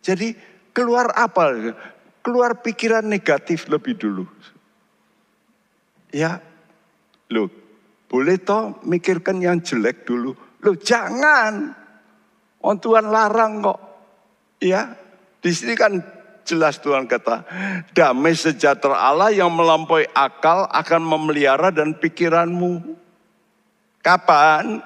Jadi 0.00 0.32
keluar 0.72 1.12
apa? 1.16 1.74
Keluar 2.20 2.60
pikiran 2.60 3.04
negatif 3.04 3.68
lebih 3.68 3.96
dulu. 3.96 4.24
Ya, 6.12 6.42
lo 7.30 7.48
boleh 8.10 8.36
toh 8.42 8.82
mikirkan 8.82 9.38
yang 9.38 9.62
jelek 9.62 10.02
dulu. 10.02 10.34
Lo 10.66 10.72
jangan. 10.76 11.72
Oh 12.60 12.76
Tuhan 12.76 13.08
larang 13.08 13.64
kok. 13.64 13.80
Ya, 14.60 14.92
di 15.40 15.50
sini 15.56 15.72
kan 15.76 16.00
jelas 16.44 16.80
Tuhan 16.80 17.08
kata, 17.08 17.44
damai 17.96 18.36
sejahtera 18.36 18.96
Allah 18.96 19.32
yang 19.32 19.52
melampaui 19.52 20.08
akal 20.12 20.68
akan 20.68 21.02
memelihara 21.04 21.72
dan 21.72 21.96
pikiranmu. 21.96 22.96
Kapan? 24.00 24.80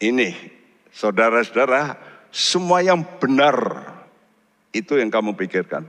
Ini, 0.00 0.32
saudara-saudara, 0.88 1.96
semua 2.32 2.80
yang 2.80 3.04
benar 3.20 3.84
itu 4.72 4.96
yang 4.96 5.12
kamu 5.12 5.36
pikirkan. 5.36 5.84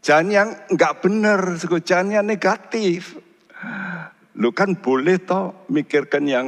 Jangan 0.00 0.28
yang 0.30 0.48
enggak 0.72 1.04
benar, 1.04 1.40
jangan 1.84 2.22
yang 2.22 2.26
negatif. 2.26 3.18
Lu 4.38 4.54
kan 4.54 4.78
boleh 4.78 5.18
toh 5.18 5.66
mikirkan 5.68 6.24
yang 6.24 6.46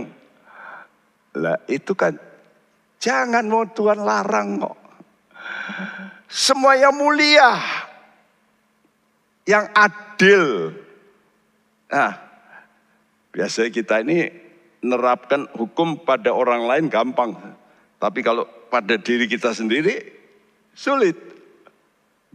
lah 1.34 1.58
itu 1.66 1.94
kan 1.94 2.14
jangan 3.00 3.48
mau 3.48 3.64
Tuhan 3.66 4.04
larang 4.04 4.60
kok. 4.60 4.76
Semua 6.30 6.78
yang 6.78 6.94
mulia, 6.94 7.58
yang 9.48 9.66
adil. 9.74 10.70
Nah, 11.90 12.14
biasanya 13.34 13.70
kita 13.74 14.06
ini 14.06 14.30
nerapkan 14.84 15.50
hukum 15.58 16.06
pada 16.06 16.30
orang 16.30 16.70
lain 16.70 16.86
gampang. 16.86 17.34
Tapi 17.98 18.20
kalau 18.22 18.46
pada 18.70 18.94
diri 18.96 19.26
kita 19.26 19.50
sendiri 19.52 20.00
sulit. 20.72 21.18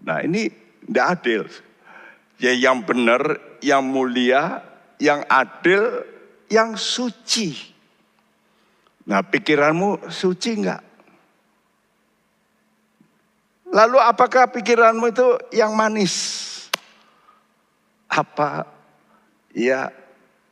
Nah 0.04 0.22
ini 0.22 0.52
tidak 0.86 1.08
adil. 1.18 1.42
Ya 2.36 2.52
yang 2.52 2.84
benar, 2.84 3.40
yang 3.64 3.82
mulia, 3.88 4.60
yang 5.00 5.24
adil, 5.32 6.04
yang 6.52 6.76
suci. 6.76 7.75
Nah 9.06 9.22
pikiranmu 9.22 10.10
suci 10.10 10.52
enggak? 10.58 10.82
Lalu 13.76 13.98
apakah 14.00 14.50
pikiranmu 14.50 15.06
itu 15.12 15.28
yang 15.54 15.76
manis? 15.76 16.16
Apa 18.10 18.66
ya 19.52 19.92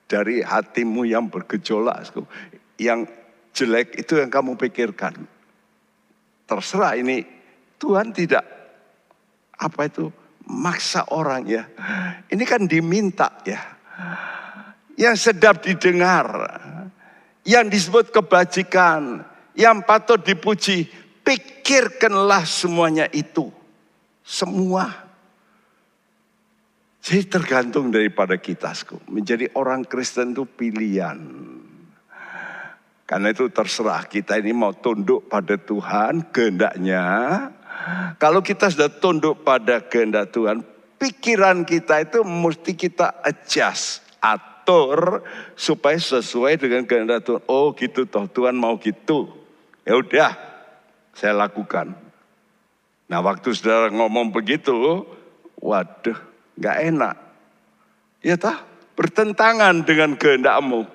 dari 0.06 0.44
hatimu 0.44 1.08
yang 1.08 1.32
bergejolak, 1.32 2.04
yang 2.78 3.08
jelek 3.56 3.96
itu 3.98 4.20
yang 4.20 4.28
kamu 4.28 4.60
pikirkan. 4.60 5.16
Terserah 6.44 7.00
ini 7.00 7.24
Tuhan 7.80 8.12
tidak 8.12 8.44
apa 9.56 9.88
itu 9.88 10.12
maksa 10.50 11.08
orang 11.16 11.48
ya. 11.48 11.64
Ini 12.28 12.44
kan 12.44 12.68
diminta 12.68 13.40
ya. 13.48 13.62
Yang 14.94 15.32
sedap 15.32 15.64
didengar, 15.66 16.28
yang 17.44 17.68
disebut 17.68 18.12
kebajikan, 18.12 19.24
yang 19.56 19.84
patut 19.84 20.24
dipuji, 20.24 20.88
pikirkanlah 21.24 22.48
semuanya 22.48 23.08
itu. 23.12 23.52
Semua. 24.24 24.88
Jadi 27.04 27.28
tergantung 27.28 27.92
daripada 27.92 28.40
kita. 28.40 28.72
Menjadi 29.12 29.52
orang 29.60 29.84
Kristen 29.84 30.32
itu 30.32 30.48
pilihan. 30.48 31.20
Karena 33.04 33.36
itu 33.36 33.52
terserah 33.52 34.08
kita 34.08 34.40
ini 34.40 34.56
mau 34.56 34.72
tunduk 34.72 35.28
pada 35.28 35.60
Tuhan 35.60 36.32
kehendaknya. 36.32 37.04
Kalau 38.16 38.40
kita 38.40 38.72
sudah 38.72 38.88
tunduk 38.88 39.44
pada 39.44 39.84
kehendak 39.84 40.32
Tuhan, 40.32 40.64
pikiran 40.96 41.68
kita 41.68 42.08
itu 42.08 42.24
mesti 42.24 42.72
kita 42.72 43.20
adjust, 43.20 44.00
supaya 45.54 46.00
sesuai 46.00 46.60
dengan 46.60 46.88
kehendak 46.88 47.28
Tuhan. 47.28 47.44
Oh 47.48 47.72
gitu 47.76 48.08
toh 48.08 48.26
Tuhan 48.28 48.56
mau 48.56 48.80
gitu. 48.80 49.30
Ya 49.84 50.00
udah, 50.00 50.32
saya 51.12 51.36
lakukan. 51.36 51.92
Nah 53.12 53.20
waktu 53.20 53.52
saudara 53.54 53.92
ngomong 53.92 54.32
begitu, 54.32 55.06
waduh, 55.60 56.18
nggak 56.58 56.78
enak. 56.90 57.16
Ya 58.24 58.40
tah, 58.40 58.64
bertentangan 58.96 59.84
dengan 59.84 60.16
kehendakmu. 60.16 60.88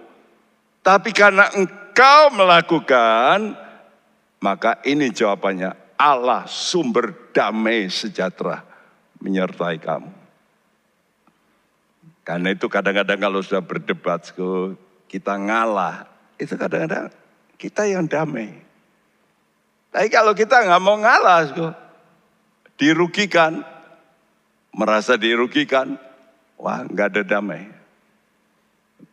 Tapi 0.80 1.12
karena 1.12 1.52
engkau 1.52 2.32
melakukan, 2.32 3.54
maka 4.40 4.80
ini 4.88 5.12
jawabannya. 5.12 5.76
Allah 5.98 6.46
sumber 6.46 7.34
damai 7.34 7.90
sejahtera 7.90 8.62
menyertai 9.18 9.82
kamu. 9.82 10.17
Karena 12.28 12.52
itu 12.52 12.68
kadang-kadang 12.68 13.16
kalau 13.16 13.40
sudah 13.40 13.64
berdebat, 13.64 14.20
kita 15.08 15.32
ngalah. 15.40 16.04
Itu 16.36 16.60
kadang-kadang 16.60 17.08
kita 17.56 17.88
yang 17.88 18.04
damai. 18.04 18.52
Tapi 19.88 20.12
kalau 20.12 20.36
kita 20.36 20.60
nggak 20.60 20.82
mau 20.84 21.00
ngalah, 21.00 21.48
dirugikan, 22.76 23.64
merasa 24.76 25.16
dirugikan, 25.16 25.96
wah 26.60 26.84
nggak 26.84 27.16
ada 27.16 27.22
damai. 27.24 27.64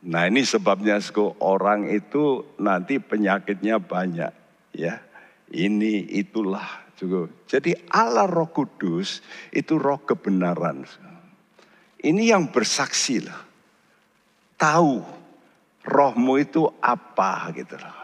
Nah 0.04 0.28
ini 0.28 0.44
sebabnya 0.44 1.00
orang 1.40 1.88
itu 1.88 2.44
nanti 2.60 3.00
penyakitnya 3.00 3.80
banyak 3.80 4.32
ya. 4.76 5.00
Ini 5.56 6.12
itulah. 6.20 6.84
Jadi 7.48 7.76
Allah 7.96 8.28
Roh 8.28 8.52
Kudus 8.52 9.24
itu 9.56 9.80
roh 9.80 10.04
kebenaran. 10.04 10.84
Ini 12.06 12.38
yang 12.38 12.54
bersaksi 12.54 13.26
lah. 13.26 13.42
Tahu 14.62 15.02
rohmu 15.82 16.34
itu 16.38 16.70
apa 16.78 17.50
gitu 17.58 17.82
loh. 17.82 17.98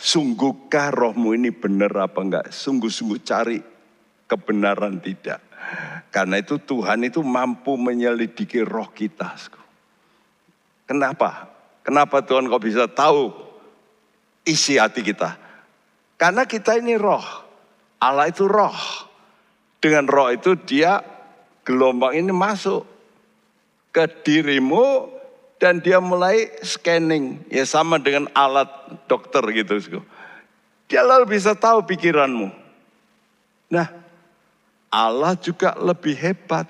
Sungguhkah 0.00 0.88
rohmu 0.90 1.36
ini 1.36 1.52
benar 1.52 1.92
apa 2.08 2.24
enggak? 2.24 2.46
Sungguh-sungguh 2.48 3.20
cari 3.20 3.60
kebenaran 4.24 4.96
tidak. 5.04 5.44
Karena 6.08 6.40
itu 6.40 6.56
Tuhan 6.56 7.04
itu 7.04 7.20
mampu 7.20 7.76
menyelidiki 7.76 8.64
roh 8.64 8.88
kita. 8.90 9.36
Kenapa? 10.88 11.52
Kenapa 11.84 12.24
Tuhan 12.24 12.48
kok 12.48 12.64
bisa 12.64 12.88
tahu 12.88 13.32
isi 14.48 14.80
hati 14.80 15.04
kita? 15.04 15.36
Karena 16.16 16.48
kita 16.48 16.80
ini 16.80 16.96
roh. 16.96 17.24
Allah 18.00 18.32
itu 18.32 18.48
roh. 18.48 18.76
Dengan 19.78 20.08
roh 20.08 20.32
itu 20.32 20.56
dia 20.58 21.00
gelombang 21.62 22.18
ini 22.18 22.32
masuk 22.34 22.91
ke 23.92 24.08
dirimu 24.24 25.12
dan 25.60 25.78
dia 25.78 26.00
mulai 26.02 26.50
scanning. 26.64 27.44
Ya 27.52 27.62
sama 27.68 28.00
dengan 28.00 28.26
alat 28.34 28.68
dokter 29.06 29.44
gitu. 29.52 30.02
Dia 30.90 31.06
lalu 31.06 31.38
bisa 31.38 31.54
tahu 31.54 31.86
pikiranmu. 31.86 32.50
Nah, 33.72 33.88
Allah 34.92 35.32
juga 35.38 35.72
lebih 35.78 36.18
hebat. 36.18 36.68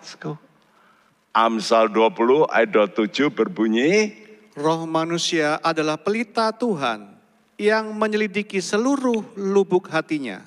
Amsal 1.32 1.88
20 1.88 2.44
ayat 2.52 2.70
27 2.70 3.32
berbunyi, 3.32 4.20
Roh 4.52 4.84
manusia 4.84 5.56
adalah 5.64 5.96
pelita 5.96 6.52
Tuhan 6.52 7.08
yang 7.56 7.96
menyelidiki 7.96 8.60
seluruh 8.60 9.32
lubuk 9.40 9.88
hatinya. 9.88 10.44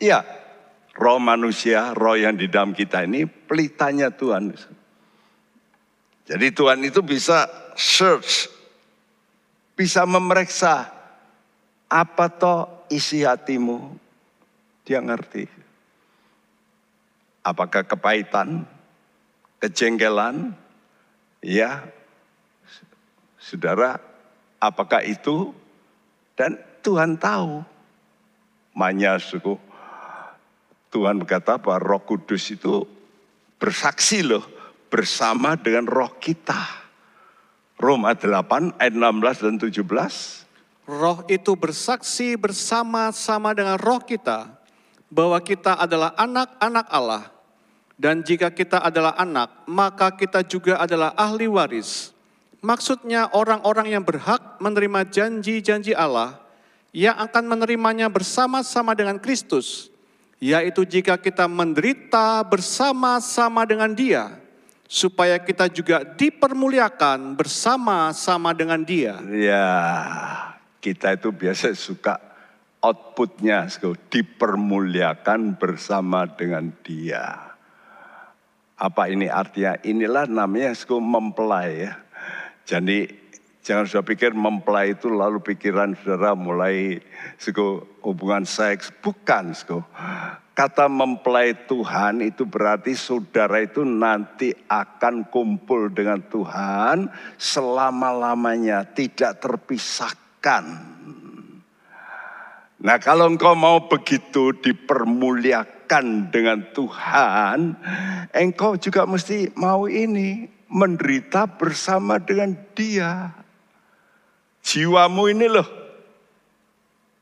Iya, 0.00 0.24
roh 0.96 1.20
manusia, 1.20 1.92
roh 1.92 2.16
yang 2.16 2.40
di 2.40 2.48
dalam 2.48 2.72
kita 2.72 3.04
ini 3.04 3.28
pelitanya 3.28 4.08
Tuhan. 4.08 4.56
Jadi 6.28 6.52
Tuhan 6.52 6.84
itu 6.84 7.00
bisa 7.00 7.48
search, 7.72 8.52
bisa 9.72 10.04
memeriksa 10.04 10.92
apa 11.88 12.28
toh 12.28 12.84
isi 12.92 13.24
hatimu. 13.24 13.96
Dia 14.84 15.00
ngerti. 15.00 15.48
Apakah 17.40 17.80
kepahitan, 17.88 18.68
kejengkelan, 19.56 20.52
ya 21.40 21.80
saudara, 23.40 23.96
apakah 24.60 25.00
itu? 25.08 25.56
Dan 26.36 26.60
Tuhan 26.84 27.16
tahu. 27.16 27.64
Manya 28.76 29.16
suku, 29.16 29.56
Tuhan 30.92 31.24
berkata 31.24 31.56
bahwa 31.56 31.80
roh 31.80 32.02
kudus 32.04 32.52
itu 32.52 32.84
bersaksi 33.56 34.22
loh 34.22 34.57
bersama 34.88 35.54
dengan 35.54 35.86
roh 35.86 36.12
kita. 36.18 36.88
Roma 37.78 38.16
8 38.16 38.74
ayat 38.80 38.94
16 38.96 39.44
dan 39.44 39.54
17. 39.56 39.86
Roh 40.88 41.18
itu 41.30 41.52
bersaksi 41.54 42.34
bersama-sama 42.34 43.54
dengan 43.54 43.78
roh 43.78 44.02
kita 44.02 44.50
bahwa 45.12 45.38
kita 45.38 45.78
adalah 45.78 46.16
anak-anak 46.18 46.86
Allah 46.90 47.24
dan 47.98 48.22
jika 48.22 48.54
kita 48.54 48.78
adalah 48.78 49.18
anak, 49.18 49.66
maka 49.66 50.14
kita 50.14 50.46
juga 50.46 50.78
adalah 50.78 51.10
ahli 51.18 51.50
waris. 51.50 52.14
Maksudnya 52.62 53.34
orang-orang 53.34 53.90
yang 53.90 54.06
berhak 54.06 54.58
menerima 54.62 55.02
janji-janji 55.10 55.98
Allah 55.98 56.38
yang 56.94 57.18
akan 57.18 57.58
menerimanya 57.58 58.06
bersama-sama 58.06 58.94
dengan 58.94 59.18
Kristus, 59.18 59.90
yaitu 60.38 60.86
jika 60.86 61.18
kita 61.18 61.50
menderita 61.50 62.46
bersama-sama 62.46 63.66
dengan 63.66 63.90
Dia, 63.90 64.38
supaya 64.88 65.36
kita 65.36 65.68
juga 65.68 66.00
dipermuliakan 66.00 67.36
bersama-sama 67.36 68.56
dengan 68.56 68.80
Dia. 68.80 69.20
Ya, 69.28 69.68
kita 70.80 71.12
itu 71.20 71.28
biasa 71.28 71.76
suka 71.76 72.16
outputnya 72.80 73.68
dipermuliakan 74.08 75.60
bersama 75.60 76.24
dengan 76.24 76.72
Dia. 76.80 77.52
Apa 78.80 79.12
ini 79.12 79.28
artinya? 79.28 79.76
Inilah 79.84 80.24
namanya 80.24 80.72
mempelai 80.96 81.84
ya. 81.84 81.92
Jadi 82.64 83.10
jangan 83.60 83.84
sudah 83.84 84.06
pikir 84.06 84.32
mempelai 84.32 84.96
itu 84.96 85.12
lalu 85.12 85.44
pikiran 85.44 85.98
saudara 86.00 86.32
mulai 86.32 87.02
sko 87.36 87.84
hubungan 88.06 88.46
seks. 88.48 88.94
Bukan 89.02 89.52
sko. 89.52 89.82
Kata 90.58 90.90
mempelai 90.90 91.54
Tuhan 91.70 92.18
itu 92.18 92.42
berarti 92.42 92.98
saudara 92.98 93.62
itu 93.62 93.86
nanti 93.86 94.50
akan 94.66 95.30
kumpul 95.30 95.86
dengan 95.94 96.18
Tuhan 96.26 97.06
selama-lamanya 97.38 98.82
tidak 98.90 99.38
terpisahkan. 99.38 100.64
Nah 102.82 102.98
kalau 102.98 103.30
engkau 103.30 103.54
mau 103.54 103.86
begitu 103.86 104.50
dipermuliakan 104.58 106.34
dengan 106.34 106.66
Tuhan, 106.74 107.78
engkau 108.34 108.74
juga 108.82 109.06
mesti 109.06 109.54
mau 109.54 109.86
ini 109.86 110.42
menderita 110.66 111.46
bersama 111.54 112.18
dengan 112.18 112.58
Dia. 112.74 113.30
Jiwamu 114.66 115.22
ini 115.30 115.46
loh. 115.46 115.68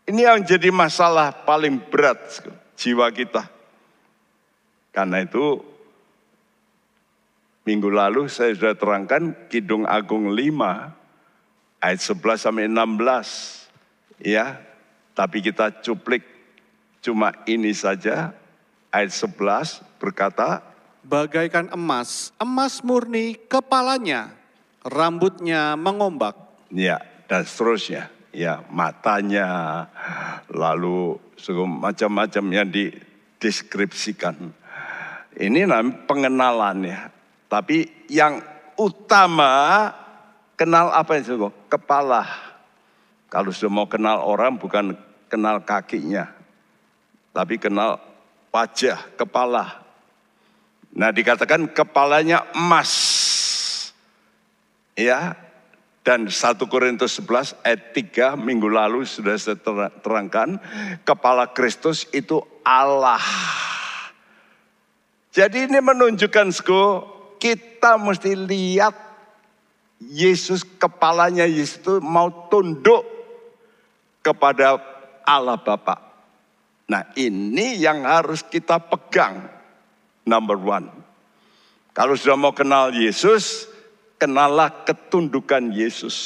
Ini 0.09 0.24
yang 0.24 0.41
jadi 0.41 0.72
masalah 0.72 1.45
paling 1.45 1.84
berat 1.93 2.16
jiwa 2.77 3.09
kita. 3.11 3.49
Karena 4.93 5.24
itu 5.24 5.61
minggu 7.66 7.91
lalu 7.91 8.31
saya 8.31 8.55
sudah 8.55 8.77
terangkan 8.79 9.49
Kidung 9.51 9.85
Agung 9.85 10.33
5 10.33 11.83
ayat 11.83 12.01
11 12.01 12.45
sampai 12.45 12.68
16 12.68 14.24
ya. 14.24 14.61
Tapi 15.16 15.41
kita 15.41 15.72
cuplik 15.81 16.24
cuma 17.01 17.33
ini 17.49 17.72
saja 17.72 18.37
ayat 18.93 19.12
11 19.12 20.01
berkata, 20.01 20.61
Bagaikan 21.07 21.70
emas, 21.70 22.35
emas 22.43 22.83
murni 22.83 23.39
kepalanya, 23.47 24.35
rambutnya 24.83 25.79
mengombak. 25.79 26.35
Ya, 26.74 26.99
dan 27.31 27.47
seterusnya. 27.47 28.11
Ya, 28.37 28.61
matanya, 28.68 29.89
lalu 30.53 31.16
macam-macam 31.80 32.45
yang 32.53 32.68
dideskripsikan. 32.68 34.53
Ini 35.41 35.64
namanya 35.64 36.05
pengenalan 36.05 36.84
ya. 36.84 37.09
Tapi 37.49 38.09
yang 38.12 38.45
utama 38.76 39.89
kenal 40.53 40.93
apa 40.93 41.16
itu? 41.16 41.49
Kepala. 41.72 42.28
Kalau 43.32 43.49
sudah 43.57 43.72
mau 43.72 43.89
kenal 43.89 44.20
orang 44.20 44.61
bukan 44.61 44.93
kenal 45.32 45.64
kakinya. 45.64 46.28
Tapi 47.32 47.57
kenal 47.57 48.01
wajah, 48.53 49.01
kepala. 49.16 49.80
Nah 50.93 51.12
dikatakan 51.12 51.72
kepalanya 51.72 52.45
emas. 52.57 52.93
Ya, 54.97 55.37
dan 56.07 56.31
1 56.31 56.55
Korintus 56.71 57.19
11 57.19 57.67
ayat 57.67 57.91
3 57.91 58.39
minggu 58.39 58.71
lalu 58.71 59.03
sudah 59.03 59.35
saya 59.35 59.59
terangkan. 59.99 60.63
Kepala 61.03 61.51
Kristus 61.51 62.07
itu 62.15 62.39
Allah. 62.63 63.19
Jadi 65.35 65.67
ini 65.67 65.83
menunjukkan 65.83 66.55
kita 67.43 67.99
mesti 67.99 68.39
lihat 68.39 68.95
Yesus 69.99 70.63
kepalanya 70.63 71.43
Yesus 71.43 71.83
itu 71.83 71.99
mau 71.99 72.31
tunduk 72.47 73.03
kepada 74.23 74.79
Allah 75.27 75.59
Bapa. 75.59 75.99
Nah 76.87 77.03
ini 77.19 77.83
yang 77.83 78.07
harus 78.07 78.47
kita 78.47 78.79
pegang. 78.79 79.43
Number 80.23 80.55
one. 80.55 80.87
Kalau 81.91 82.15
sudah 82.15 82.39
mau 82.39 82.55
kenal 82.55 82.95
Yesus, 82.95 83.71
kenalah 84.17 84.85
ketundukan 84.85 85.73
Yesus. 85.73 86.17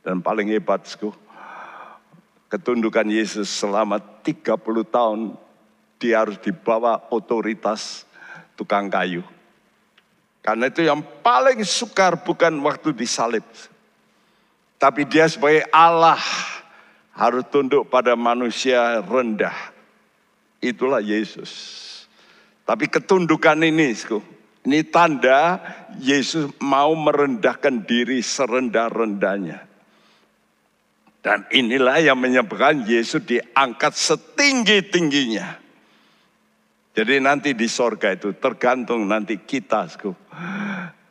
Dan 0.00 0.24
paling 0.24 0.48
hebat, 0.48 0.86
ketundukan 2.48 3.06
Yesus 3.06 3.46
selama 3.52 4.00
30 4.24 4.56
tahun, 4.88 5.36
dia 6.00 6.24
harus 6.24 6.40
dibawa 6.40 6.98
otoritas 7.12 8.08
tukang 8.56 8.88
kayu. 8.88 9.20
Karena 10.40 10.72
itu 10.72 10.80
yang 10.88 11.04
paling 11.20 11.60
sukar 11.68 12.16
bukan 12.24 12.56
waktu 12.64 12.96
disalib. 12.96 13.44
Tapi 14.80 15.04
dia 15.04 15.28
sebagai 15.28 15.68
Allah 15.68 16.16
harus 17.12 17.44
tunduk 17.52 17.92
pada 17.92 18.16
manusia 18.16 19.04
rendah. 19.04 19.76
Itulah 20.64 21.04
Yesus. 21.04 21.52
Tapi 22.64 22.88
ketundukan 22.88 23.60
ini, 23.60 23.92
ini 24.60 24.84
tanda 24.84 25.56
Yesus 25.96 26.52
mau 26.60 26.92
merendahkan 26.92 27.80
diri 27.88 28.20
serendah-rendahnya. 28.20 29.64
Dan 31.20 31.44
inilah 31.52 32.00
yang 32.00 32.16
menyebabkan 32.16 32.88
Yesus 32.88 33.20
diangkat 33.24 33.92
setinggi-tingginya. 33.92 35.60
Jadi 36.96 37.20
nanti 37.20 37.52
di 37.52 37.68
sorga 37.68 38.12
itu 38.12 38.32
tergantung 38.36 39.04
nanti 39.04 39.36
kita. 39.36 39.88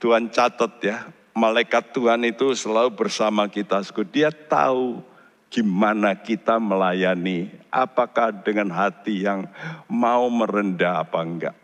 Tuhan 0.02 0.34
catat 0.34 0.74
ya, 0.82 0.98
malaikat 1.38 1.94
Tuhan 1.94 2.26
itu 2.26 2.54
selalu 2.58 2.94
bersama 2.94 3.46
kita. 3.50 3.86
Dia 4.10 4.34
tahu 4.34 5.02
gimana 5.50 6.14
kita 6.14 6.62
melayani, 6.62 7.50
apakah 7.74 8.34
dengan 8.34 8.70
hati 8.70 9.26
yang 9.26 9.50
mau 9.90 10.30
merendah 10.30 11.06
apa 11.06 11.20
enggak. 11.22 11.58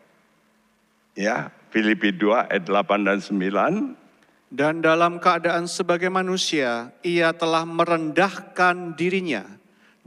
Ya, 1.17 1.49
Filipi 1.75 2.15
2 2.15 2.55
ayat 2.55 2.63
8 2.63 3.03
dan 3.03 3.19
9. 3.19 3.99
Dan 4.47 4.79
dalam 4.79 5.19
keadaan 5.19 5.67
sebagai 5.67 6.07
manusia, 6.07 6.95
ia 7.03 7.35
telah 7.35 7.67
merendahkan 7.67 8.95
dirinya 8.95 9.43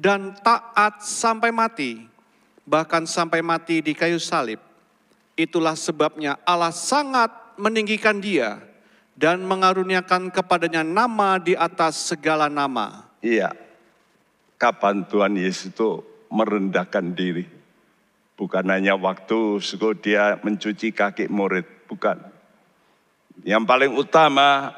dan 0.00 0.32
taat 0.40 1.04
sampai 1.04 1.52
mati, 1.52 2.08
bahkan 2.64 3.04
sampai 3.04 3.44
mati 3.44 3.84
di 3.84 3.92
kayu 3.92 4.16
salib. 4.16 4.56
Itulah 5.36 5.76
sebabnya 5.76 6.40
Allah 6.48 6.72
sangat 6.72 7.28
meninggikan 7.60 8.16
dia 8.16 8.64
dan 9.12 9.44
mengaruniakan 9.44 10.32
kepadanya 10.32 10.80
nama 10.80 11.36
di 11.36 11.52
atas 11.52 12.00
segala 12.00 12.48
nama. 12.48 13.12
Iya, 13.20 13.52
kapan 14.56 15.04
Tuhan 15.04 15.36
Yesus 15.36 15.76
itu 15.76 16.00
merendahkan 16.32 17.12
diri. 17.12 17.57
Bukan 18.38 18.70
hanya 18.70 18.94
waktu 18.94 19.58
suku 19.58 19.98
dia 19.98 20.38
mencuci 20.38 20.94
kaki 20.94 21.26
murid, 21.26 21.66
bukan. 21.90 22.22
Yang 23.42 23.64
paling 23.66 23.92
utama, 23.98 24.70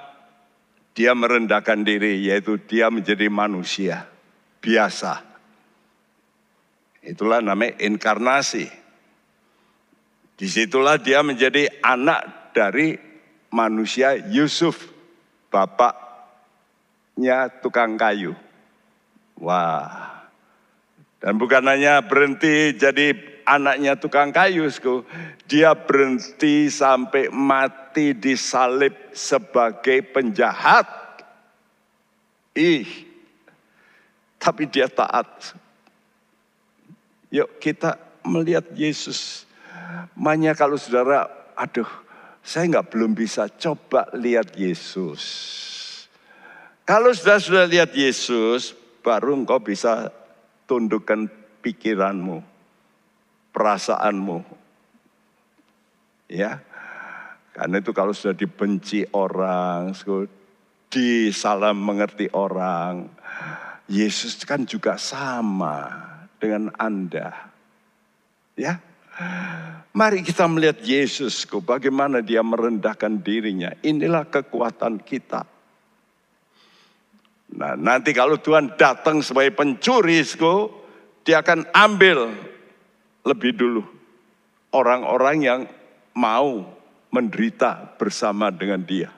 dia 0.96 1.12
merendahkan 1.12 1.84
diri, 1.84 2.24
yaitu 2.24 2.56
dia 2.56 2.88
menjadi 2.88 3.28
manusia 3.28 4.08
biasa. 4.64 5.20
Itulah 7.04 7.44
namanya 7.44 7.76
inkarnasi. 7.84 8.64
Di 10.40 10.48
situlah 10.48 10.96
dia 10.96 11.20
menjadi 11.20 11.68
anak 11.84 12.56
dari 12.56 12.96
manusia 13.52 14.16
Yusuf, 14.32 14.88
bapaknya 15.52 17.52
tukang 17.60 18.00
kayu. 18.00 18.32
Wah, 19.36 20.24
dan 21.20 21.36
bukan 21.36 21.60
hanya 21.68 22.00
berhenti 22.08 22.72
jadi 22.72 23.29
anaknya 23.50 23.98
tukang 23.98 24.30
kayu, 24.30 24.70
dia 25.50 25.74
berhenti 25.74 26.70
sampai 26.70 27.26
mati 27.34 28.14
di 28.14 28.38
salib 28.38 28.94
sebagai 29.10 30.06
penjahat. 30.14 30.86
Ih, 32.54 32.86
tapi 34.38 34.70
dia 34.70 34.86
taat. 34.86 35.54
Yuk 37.30 37.58
kita 37.62 37.98
melihat 38.26 38.66
Yesus. 38.74 39.46
Makanya 40.14 40.54
kalau 40.54 40.78
saudara, 40.78 41.26
aduh 41.54 41.86
saya 42.42 42.66
nggak 42.66 42.90
belum 42.90 43.12
bisa 43.14 43.46
coba 43.50 44.10
lihat 44.16 44.54
Yesus. 44.54 45.22
Kalau 46.86 47.14
sudah 47.14 47.38
sudah 47.38 47.64
lihat 47.70 47.94
Yesus, 47.94 48.74
baru 49.04 49.38
engkau 49.38 49.62
bisa 49.62 50.10
tundukkan 50.66 51.30
pikiranmu, 51.62 52.42
perasaanmu. 53.50 54.42
Ya, 56.30 56.62
karena 57.54 57.82
itu 57.82 57.90
kalau 57.90 58.14
sudah 58.14 58.34
dibenci 58.34 59.02
orang, 59.10 59.90
disalah 60.86 61.74
mengerti 61.74 62.30
orang, 62.30 63.10
Yesus 63.90 64.38
kan 64.46 64.62
juga 64.62 64.94
sama 64.94 65.90
dengan 66.38 66.70
Anda. 66.78 67.50
Ya, 68.54 68.78
Mari 69.90 70.22
kita 70.22 70.46
melihat 70.46 70.78
Yesus, 70.86 71.44
bagaimana 71.66 72.22
dia 72.22 72.40
merendahkan 72.46 73.20
dirinya. 73.20 73.74
Inilah 73.82 74.22
kekuatan 74.30 75.02
kita. 75.02 75.42
Nah, 77.50 77.74
nanti 77.74 78.14
kalau 78.14 78.38
Tuhan 78.38 78.78
datang 78.78 79.18
sebagai 79.20 79.50
pencuri, 79.58 80.22
dia 81.26 81.42
akan 81.42 81.66
ambil 81.74 82.30
lebih 83.24 83.52
dulu 83.56 83.82
orang-orang 84.74 85.36
yang 85.42 85.60
mau 86.14 86.62
menderita 87.10 87.98
bersama 87.98 88.54
dengan 88.54 88.82
dia. 88.82 89.10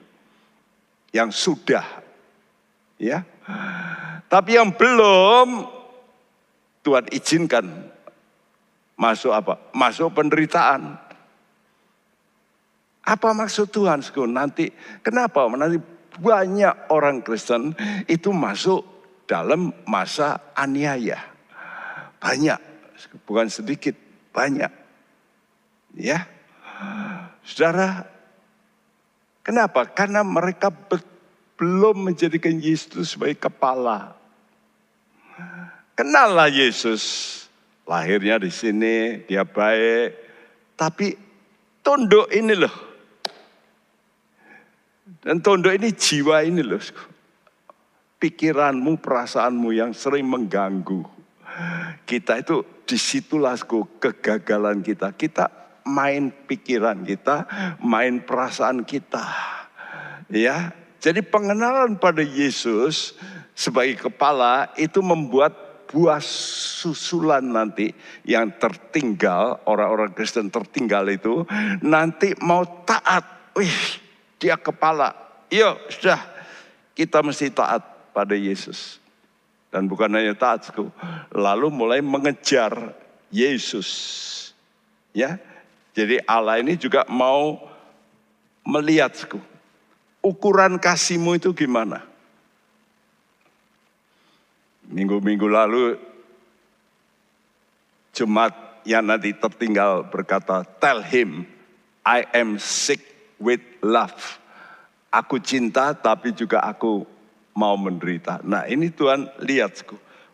Yang 1.13 1.29
sudah, 1.45 1.85
ya. 2.97 3.21
Tapi 4.25 4.57
yang 4.57 4.73
belum, 4.73 5.69
Tuhan 6.81 7.05
izinkan 7.13 7.69
masuk 8.97 9.29
apa? 9.29 9.61
Masuk 9.77 10.09
penderitaan. 10.09 10.97
Apa 13.03 13.29
maksud 13.35 13.69
Tuhan? 13.69 14.01
Nanti 14.33 14.73
kenapa? 15.05 15.45
Nanti 15.53 15.77
banyak 16.17 16.89
orang 16.89 17.21
Kristen 17.21 17.77
itu 18.09 18.33
masuk 18.33 18.81
dalam 19.29 19.69
masa 19.85 20.49
aniaya. 20.57 21.21
Banyak, 22.17 22.72
bukan 23.25 23.47
sedikit, 23.49 23.95
banyak. 24.33 24.71
Ya. 25.97 26.25
Saudara, 27.43 28.07
kenapa? 29.45 29.85
Karena 29.91 30.23
mereka 30.25 30.73
belum 31.59 32.11
menjadikan 32.11 32.57
Yesus 32.57 33.13
sebagai 33.13 33.37
kepala. 33.37 34.17
Kenallah 35.93 36.49
Yesus. 36.49 37.31
Lahirnya 37.83 38.39
di 38.39 38.47
sini, 38.47 39.27
dia 39.27 39.43
baik. 39.43 40.15
Tapi 40.79 41.19
tunduk 41.83 42.31
ini 42.31 42.55
loh. 42.55 42.75
Dan 45.19 45.43
tunduk 45.43 45.75
ini 45.75 45.91
jiwa 45.91 46.47
ini 46.47 46.63
loh. 46.63 46.79
Pikiranmu, 48.23 49.03
perasaanmu 49.03 49.75
yang 49.75 49.91
sering 49.91 50.23
mengganggu. 50.23 51.22
Kita 52.03 52.39
itu 52.39 52.83
di 52.83 52.97
situlah 52.99 53.55
kegagalan 53.99 54.83
kita. 54.83 55.15
Kita 55.15 55.45
main 55.87 56.31
pikiran 56.31 57.03
kita, 57.03 57.47
main 57.83 58.23
perasaan 58.23 58.87
kita. 58.87 59.23
Ya, 60.31 60.71
jadi 61.03 61.19
pengenalan 61.19 61.99
pada 61.99 62.23
Yesus 62.23 63.19
sebagai 63.53 64.09
kepala 64.09 64.71
itu 64.79 65.03
membuat 65.03 65.85
buah 65.91 66.17
susulan 66.23 67.43
nanti 67.45 67.93
yang 68.25 68.55
tertinggal, 68.57 69.61
orang-orang 69.69 70.15
Kristen 70.15 70.49
tertinggal 70.49 71.05
itu 71.11 71.45
nanti 71.85 72.33
mau 72.41 72.65
taat. 72.87 73.53
Wih, 73.53 74.01
dia 74.41 74.57
kepala. 74.57 75.13
Yuk, 75.53 75.77
sudah 75.93 76.17
kita 76.97 77.21
mesti 77.21 77.53
taat 77.53 77.83
pada 78.09 78.33
Yesus. 78.33 79.02
Dan 79.73 79.89
bukan 79.89 80.13
hanya 80.13 80.37
taat, 80.37 80.69
lalu 81.33 81.73
mulai 81.73 81.97
mengejar 81.97 82.93
Yesus. 83.33 83.89
Ya, 85.17 85.41
jadi 85.97 86.21
Allah 86.29 86.61
ini 86.61 86.77
juga 86.77 87.09
mau 87.09 87.57
melihat, 88.61 89.17
ukuran 90.21 90.77
kasihmu 90.77 91.41
itu 91.41 91.49
gimana? 91.57 92.05
Minggu-minggu 94.93 95.49
lalu 95.49 95.97
jemaat 98.13 98.53
yang 98.85 99.09
nanti 99.09 99.33
tertinggal 99.33 100.05
berkata, 100.05 100.61
tell 100.77 101.01
him 101.01 101.49
I 102.05 102.29
am 102.29 102.61
sick 102.61 103.01
with 103.41 103.63
love. 103.81 104.37
Aku 105.09 105.41
cinta 105.41 105.97
tapi 105.97 106.33
juga 106.33 106.61
aku 106.61 107.09
mau 107.53 107.77
menderita. 107.77 108.41
Nah 108.43 108.65
ini 108.65 108.89
Tuhan 108.89 109.29
lihat 109.45 109.85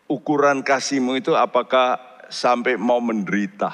ukuran 0.08 0.64
kasihmu 0.64 1.20
itu 1.20 1.36
apakah 1.36 2.00
sampai 2.32 2.80
mau 2.80 2.98
menderita. 2.98 3.70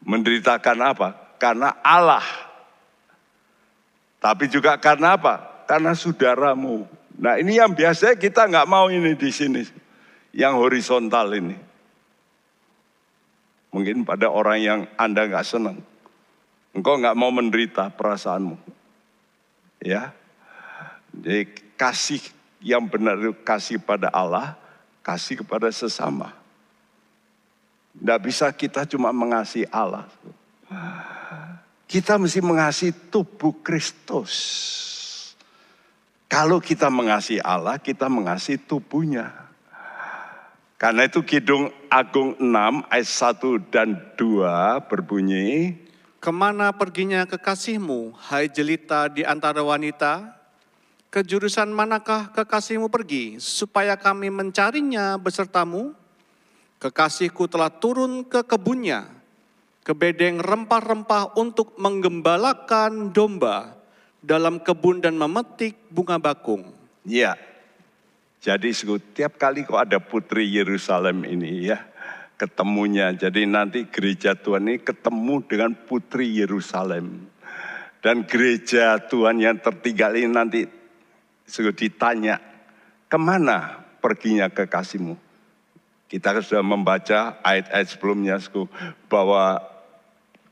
Menderitakan 0.00 0.78
apa? 0.80 1.08
Karena 1.36 1.76
Allah. 1.84 2.24
Tapi 4.20 4.48
juga 4.48 4.80
karena 4.80 5.16
apa? 5.16 5.64
Karena 5.68 5.92
saudaramu. 5.92 6.88
Nah 7.20 7.36
ini 7.36 7.60
yang 7.60 7.76
biasa 7.76 8.16
kita 8.16 8.48
nggak 8.48 8.68
mau 8.68 8.88
ini 8.88 9.12
di 9.16 9.30
sini. 9.30 9.62
Yang 10.32 10.54
horizontal 10.56 11.26
ini. 11.36 11.56
Mungkin 13.70 14.02
pada 14.02 14.32
orang 14.32 14.58
yang 14.58 14.80
Anda 14.98 15.28
nggak 15.30 15.46
senang. 15.46 15.78
Engkau 16.74 16.98
nggak 16.98 17.18
mau 17.18 17.30
menderita 17.34 17.90
perasaanmu. 17.92 18.56
Ya. 19.82 20.14
Jadi 21.14 21.50
kasih 21.74 22.22
yang 22.60 22.86
benar 22.86 23.18
itu 23.18 23.34
kasih 23.42 23.80
pada 23.80 24.12
Allah, 24.12 24.54
kasih 25.02 25.42
kepada 25.42 25.72
sesama. 25.72 26.36
Tidak 27.96 28.20
bisa 28.22 28.46
kita 28.54 28.86
cuma 28.86 29.10
mengasihi 29.10 29.66
Allah. 29.72 30.06
Kita 31.90 32.14
mesti 32.22 32.38
mengasihi 32.38 32.94
tubuh 33.10 33.58
Kristus. 33.66 34.32
Kalau 36.30 36.62
kita 36.62 36.86
mengasihi 36.86 37.42
Allah, 37.42 37.82
kita 37.82 38.06
mengasihi 38.06 38.62
tubuhnya. 38.62 39.34
Karena 40.78 41.04
itu 41.10 41.20
Kidung 41.26 41.68
Agung 41.90 42.38
6 42.38 42.86
ayat 42.88 43.04
1 43.04 43.74
dan 43.74 43.98
2 44.14 44.80
berbunyi. 44.86 45.76
Ke 46.22 46.30
mana 46.30 46.72
perginya 46.72 47.26
kekasihmu, 47.26 48.16
hai 48.30 48.48
jelita 48.48 49.10
di 49.10 49.26
antara 49.26 49.60
wanita? 49.60 50.39
Ke 51.10 51.26
jurusan 51.26 51.74
manakah 51.74 52.30
kekasihmu 52.30 52.86
pergi, 52.86 53.42
supaya 53.42 53.98
kami 53.98 54.30
mencarinya 54.30 55.18
besertamu? 55.18 55.90
Kekasihku 56.78 57.50
telah 57.50 57.66
turun 57.66 58.22
ke 58.22 58.46
kebunnya, 58.46 59.10
ke 59.82 59.90
bedeng 59.90 60.38
rempah-rempah 60.38 61.34
untuk 61.34 61.74
menggembalakan 61.82 63.10
domba 63.10 63.74
dalam 64.22 64.62
kebun 64.62 65.02
dan 65.02 65.18
memetik 65.18 65.74
bunga 65.90 66.22
bakung. 66.22 66.70
Ya, 67.02 67.34
jadi 68.38 68.70
setiap 68.70 69.34
kali 69.34 69.66
kok 69.66 69.82
ada 69.82 69.98
putri 69.98 70.46
Yerusalem 70.46 71.26
ini 71.26 71.74
ya, 71.74 71.90
ketemunya. 72.38 73.12
Jadi 73.12 73.50
nanti 73.50 73.84
gereja 73.90 74.38
Tuhan 74.38 74.64
ini 74.64 74.78
ketemu 74.78 75.42
dengan 75.42 75.74
putri 75.74 76.38
Yerusalem. 76.38 77.28
Dan 78.00 78.24
gereja 78.24 78.96
Tuhan 78.96 79.44
yang 79.44 79.60
tertinggal 79.60 80.16
ini 80.16 80.30
nanti 80.32 80.79
ditanya, 81.74 82.38
ke 83.10 83.18
mana 83.18 83.82
perginya 83.98 84.46
kekasihmu? 84.46 85.18
Kita 86.10 86.38
sudah 86.42 86.62
membaca 86.62 87.38
ayat-ayat 87.42 87.86
sebelumnya 87.86 88.38
bahwa 89.06 89.62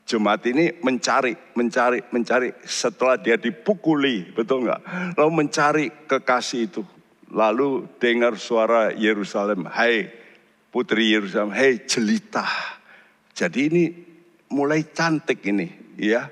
jemaat 0.07 0.41
ini 0.47 0.71
mencari, 0.79 1.35
mencari, 1.55 1.99
mencari 2.15 2.55
setelah 2.63 3.19
dia 3.19 3.35
dipukuli, 3.35 4.31
betul 4.31 4.63
nggak? 4.67 4.81
Lalu 5.19 5.31
mencari 5.31 5.85
kekasih 6.07 6.61
itu. 6.71 6.83
Lalu 7.29 7.85
dengar 8.01 8.39
suara 8.39 8.95
Yerusalem, 8.95 9.67
hai 9.69 10.09
putri 10.73 11.13
Yerusalem, 11.13 11.53
hai 11.53 11.83
jelita. 11.85 12.47
Jadi 13.35 13.59
ini 13.69 13.83
mulai 14.49 14.87
cantik 14.89 15.45
ini 15.45 15.88
ya. 15.99 16.31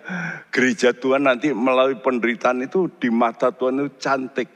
Gereja 0.50 0.96
Tuhan 0.96 1.28
nanti 1.28 1.52
melalui 1.52 2.00
penderitaan 2.00 2.64
itu 2.64 2.88
di 2.98 3.12
mata 3.12 3.52
Tuhan 3.52 3.84
itu 3.84 3.92
cantik. 4.00 4.50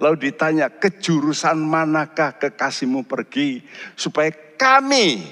Lalu 0.00 0.32
ditanya, 0.32 0.72
kejurusan 0.72 1.60
manakah 1.60 2.40
kekasihmu 2.40 3.04
pergi 3.04 3.62
supaya 3.94 4.32
kami 4.56 5.22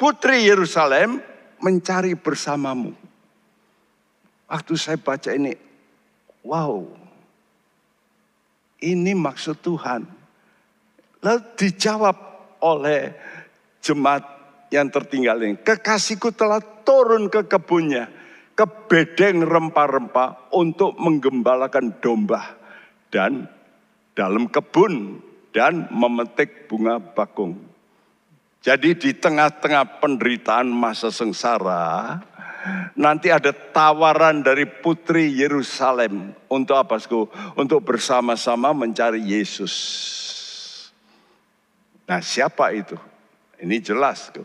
putri 0.00 0.48
Yerusalem 0.48 1.20
mencari 1.60 2.16
bersamamu. 2.16 2.96
Waktu 4.48 4.74
saya 4.80 4.96
baca 4.96 5.28
ini, 5.32 5.52
wow, 6.44 6.88
ini 8.80 9.12
maksud 9.12 9.60
Tuhan. 9.60 10.08
Lalu 11.24 11.40
dijawab 11.56 12.16
oleh 12.64 13.12
jemaat 13.84 14.24
yang 14.72 14.88
tertinggal 14.88 15.36
ini. 15.40 15.60
Kekasihku 15.60 16.32
telah 16.32 16.60
turun 16.84 17.28
ke 17.28 17.44
kebunnya, 17.44 18.08
ke 18.54 18.66
bedeng 18.86 19.42
rempah-rempah 19.42 20.54
untuk 20.54 20.94
menggembalakan 20.98 21.98
domba. 21.98 22.54
Dan 23.10 23.46
dalam 24.14 24.50
kebun 24.50 25.22
dan 25.54 25.90
memetik 25.90 26.66
bunga 26.70 26.98
bakung. 26.98 27.58
Jadi 28.64 28.96
di 28.96 29.10
tengah-tengah 29.14 30.00
penderitaan 30.00 30.66
masa 30.66 31.12
sengsara, 31.12 32.18
nanti 32.96 33.28
ada 33.28 33.52
tawaran 33.52 34.40
dari 34.40 34.64
putri 34.64 35.30
Yerusalem 35.30 36.32
untuk 36.48 36.74
apa, 36.80 36.96
Sku? 36.96 37.28
Untuk 37.54 37.84
bersama-sama 37.84 38.72
mencari 38.72 39.20
Yesus. 39.20 39.74
Nah, 42.08 42.24
siapa 42.24 42.72
itu? 42.72 42.96
Ini 43.60 43.78
jelas, 43.84 44.32
Sku. 44.32 44.42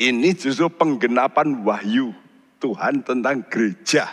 Ini 0.00 0.32
justru 0.36 0.70
penggenapan 0.70 1.66
wahyu 1.66 2.14
Tuhan 2.56 3.04
tentang 3.04 3.44
gereja. 3.46 4.08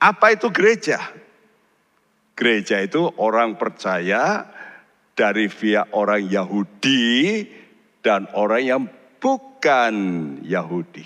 Apa 0.00 0.32
itu 0.32 0.48
gereja? 0.48 0.96
Gereja 2.32 2.80
itu 2.80 3.04
orang 3.20 3.60
percaya 3.60 4.48
dari 5.12 5.52
via 5.52 5.84
orang 5.92 6.24
Yahudi 6.24 7.44
dan 8.00 8.24
orang 8.32 8.62
yang 8.64 8.82
bukan 9.20 9.94
Yahudi. 10.40 11.04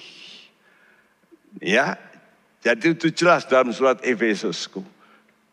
Ya, 1.58 1.98
jadi 2.62 2.94
itu 2.94 3.10
jelas 3.10 3.50
dalam 3.50 3.74
surat 3.74 3.98
Efesusku. 4.06 4.86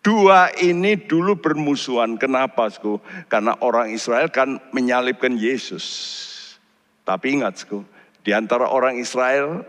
Dua 0.02 0.50
ini 0.58 0.98
dulu 0.98 1.38
bermusuhan. 1.38 2.18
Kenapa? 2.18 2.66
Sku? 2.74 2.98
Karena 3.30 3.54
orang 3.62 3.94
Israel 3.94 4.34
kan 4.34 4.58
menyalibkan 4.74 5.38
Yesus. 5.38 5.86
Tapi 7.06 7.38
ingat, 7.38 7.62
sku, 7.62 7.86
di 8.22 8.32
antara 8.32 8.69
orang 8.69 9.01
Israel 9.01 9.65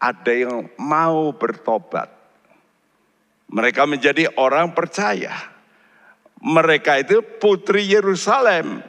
ada 0.00 0.32
yang 0.32 0.68
mau 0.80 1.32
bertobat. 1.36 2.08
Mereka 3.50 3.84
menjadi 3.84 4.30
orang 4.38 4.72
percaya. 4.72 5.34
Mereka 6.40 7.04
itu 7.04 7.20
putri 7.20 7.84
Yerusalem 7.84 8.80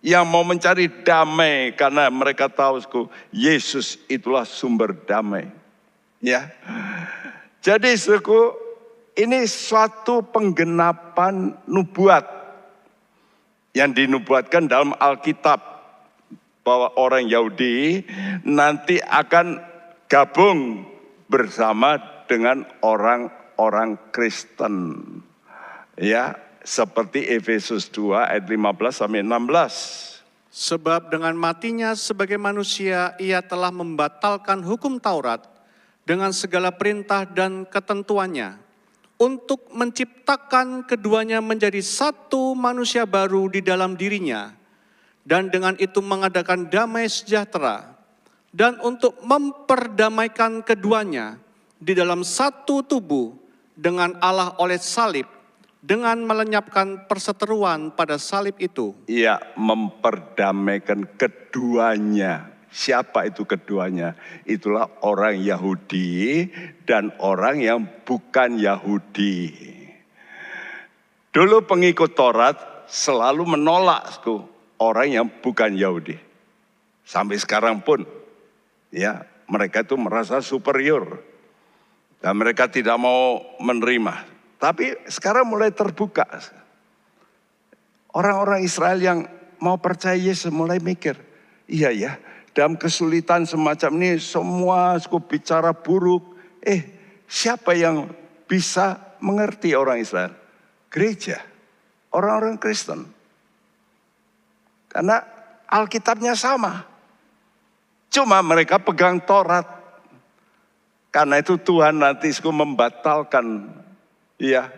yang 0.00 0.24
mau 0.24 0.42
mencari 0.42 0.88
damai 1.04 1.76
karena 1.76 2.08
mereka 2.08 2.48
tahu 2.48 2.80
Yesus 3.28 4.00
itulah 4.08 4.48
sumber 4.48 4.96
damai. 4.96 5.52
Ya. 6.22 6.48
Jadi 7.60 7.92
suku 7.94 8.56
ini 9.18 9.44
suatu 9.44 10.24
penggenapan 10.24 11.52
nubuat 11.68 12.24
yang 13.76 13.92
dinubuatkan 13.92 14.68
dalam 14.68 14.96
Alkitab 14.96 15.71
bahwa 16.62 16.94
orang 16.98 17.26
Yahudi 17.26 18.06
nanti 18.46 19.02
akan 19.02 19.58
gabung 20.06 20.86
bersama 21.26 21.98
dengan 22.30 22.66
orang-orang 22.82 23.98
Kristen. 24.14 25.02
Ya, 25.98 26.38
seperti 26.62 27.26
Efesus 27.28 27.90
2 27.90 28.30
ayat 28.30 28.46
15 28.46 29.02
sampai 29.02 29.20
16. 29.26 30.22
Sebab 30.52 31.08
dengan 31.08 31.32
matinya 31.32 31.96
sebagai 31.96 32.36
manusia 32.36 33.16
ia 33.16 33.40
telah 33.40 33.72
membatalkan 33.72 34.60
hukum 34.60 35.00
Taurat 35.00 35.40
dengan 36.04 36.30
segala 36.36 36.68
perintah 36.74 37.24
dan 37.24 37.64
ketentuannya 37.64 38.60
untuk 39.16 39.70
menciptakan 39.72 40.84
keduanya 40.84 41.40
menjadi 41.40 41.80
satu 41.80 42.52
manusia 42.52 43.08
baru 43.08 43.48
di 43.48 43.64
dalam 43.64 43.96
dirinya 43.96 44.61
dan 45.22 45.48
dengan 45.50 45.78
itu 45.78 46.02
mengadakan 46.02 46.66
damai 46.66 47.06
sejahtera 47.06 47.94
dan 48.52 48.78
untuk 48.84 49.16
memperdamaikan 49.24 50.60
keduanya 50.60 51.38
di 51.78 51.96
dalam 51.96 52.22
satu 52.22 52.84
tubuh 52.84 53.34
dengan 53.74 54.14
Allah 54.20 54.54
oleh 54.60 54.78
salib 54.78 55.26
dengan 55.82 56.22
melenyapkan 56.22 57.10
perseteruan 57.10 57.90
pada 57.90 58.14
salib 58.20 58.54
itu. 58.62 58.94
Ia 59.10 59.40
memperdamaikan 59.58 61.18
keduanya. 61.18 62.54
Siapa 62.72 63.28
itu 63.28 63.44
keduanya? 63.44 64.16
Itulah 64.48 64.88
orang 65.04 65.36
Yahudi 65.42 66.48
dan 66.88 67.12
orang 67.20 67.60
yang 67.60 67.84
bukan 68.06 68.56
Yahudi. 68.56 69.52
Dulu 71.32 71.68
pengikut 71.68 72.16
Taurat 72.16 72.56
selalu 72.88 73.56
menolak 73.58 74.24
orang 74.82 75.08
yang 75.14 75.26
bukan 75.30 75.78
Yahudi. 75.78 76.18
Sampai 77.06 77.38
sekarang 77.38 77.82
pun 77.82 78.02
ya 78.90 79.22
mereka 79.46 79.86
itu 79.86 79.94
merasa 79.94 80.42
superior 80.42 81.22
dan 82.18 82.38
mereka 82.38 82.66
tidak 82.70 82.98
mau 82.98 83.42
menerima 83.62 84.32
tapi 84.62 84.94
sekarang 85.10 85.50
mulai 85.50 85.74
terbuka. 85.74 86.22
Orang-orang 88.14 88.62
Israel 88.62 89.02
yang 89.02 89.26
mau 89.58 89.74
percaya 89.82 90.14
Yesus 90.14 90.54
mulai 90.54 90.78
mikir, 90.78 91.18
iya 91.66 91.90
ya, 91.90 92.14
dalam 92.54 92.78
kesulitan 92.78 93.42
semacam 93.42 93.90
ini 93.98 94.22
semua 94.22 94.94
suku 95.02 95.18
bicara 95.18 95.74
buruk. 95.74 96.38
Eh, 96.62 96.86
siapa 97.26 97.74
yang 97.74 98.06
bisa 98.46 99.18
mengerti 99.18 99.74
orang 99.74 99.98
Israel? 99.98 100.30
Gereja, 100.94 101.42
orang-orang 102.14 102.54
Kristen. 102.54 103.10
Karena 104.92 105.24
Alkitabnya 105.72 106.36
sama. 106.36 106.84
Cuma 108.12 108.44
mereka 108.44 108.76
pegang 108.76 109.24
Taurat. 109.24 109.64
Karena 111.08 111.40
itu 111.40 111.56
Tuhan 111.56 111.96
nanti 111.96 112.28
membatalkan 112.44 113.72
Iya, 114.42 114.74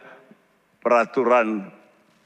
peraturan 0.85 1.73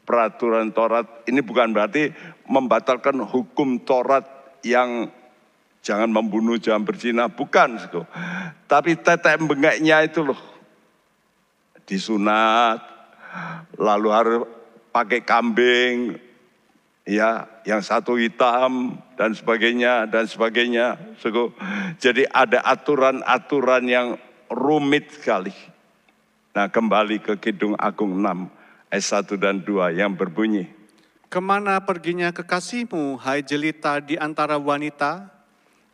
peraturan 0.03 0.75
Taurat 0.75 1.07
ini 1.31 1.39
bukan 1.39 1.71
berarti 1.71 2.11
membatalkan 2.51 3.23
hukum 3.23 3.79
Taurat 3.87 4.27
yang 4.67 5.07
jangan 5.87 6.11
membunuh, 6.11 6.59
jangan 6.59 6.83
berzina, 6.83 7.31
bukan. 7.31 7.79
Tapi 8.67 8.99
tetek 8.99 9.39
bengeknya 9.39 10.03
itu 10.03 10.27
loh, 10.27 10.41
disunat, 11.87 12.83
lalu 13.79 14.09
harus 14.11 14.43
pakai 14.91 15.23
kambing, 15.23 16.19
ya, 17.09 17.49
yang 17.65 17.81
satu 17.81 18.21
hitam 18.21 19.01
dan 19.17 19.33
sebagainya 19.33 20.05
dan 20.05 20.29
sebagainya. 20.29 21.01
Jadi 21.97 22.29
ada 22.29 22.61
aturan-aturan 22.69 23.89
yang 23.89 24.09
rumit 24.53 25.17
sekali. 25.17 25.57
Nah 26.53 26.69
kembali 26.69 27.25
ke 27.25 27.41
Kidung 27.41 27.73
Agung 27.81 28.21
6 28.21 28.93
ayat 28.93 29.25
1 29.25 29.41
dan 29.41 29.65
2 29.65 29.97
yang 29.97 30.13
berbunyi. 30.13 30.69
Ke 31.33 31.41
mana 31.41 31.81
perginya 31.81 32.33
kekasihmu, 32.33 33.17
hai 33.25 33.41
jelita 33.41 34.01
di 34.05 34.21
antara 34.21 34.61
wanita? 34.61 35.33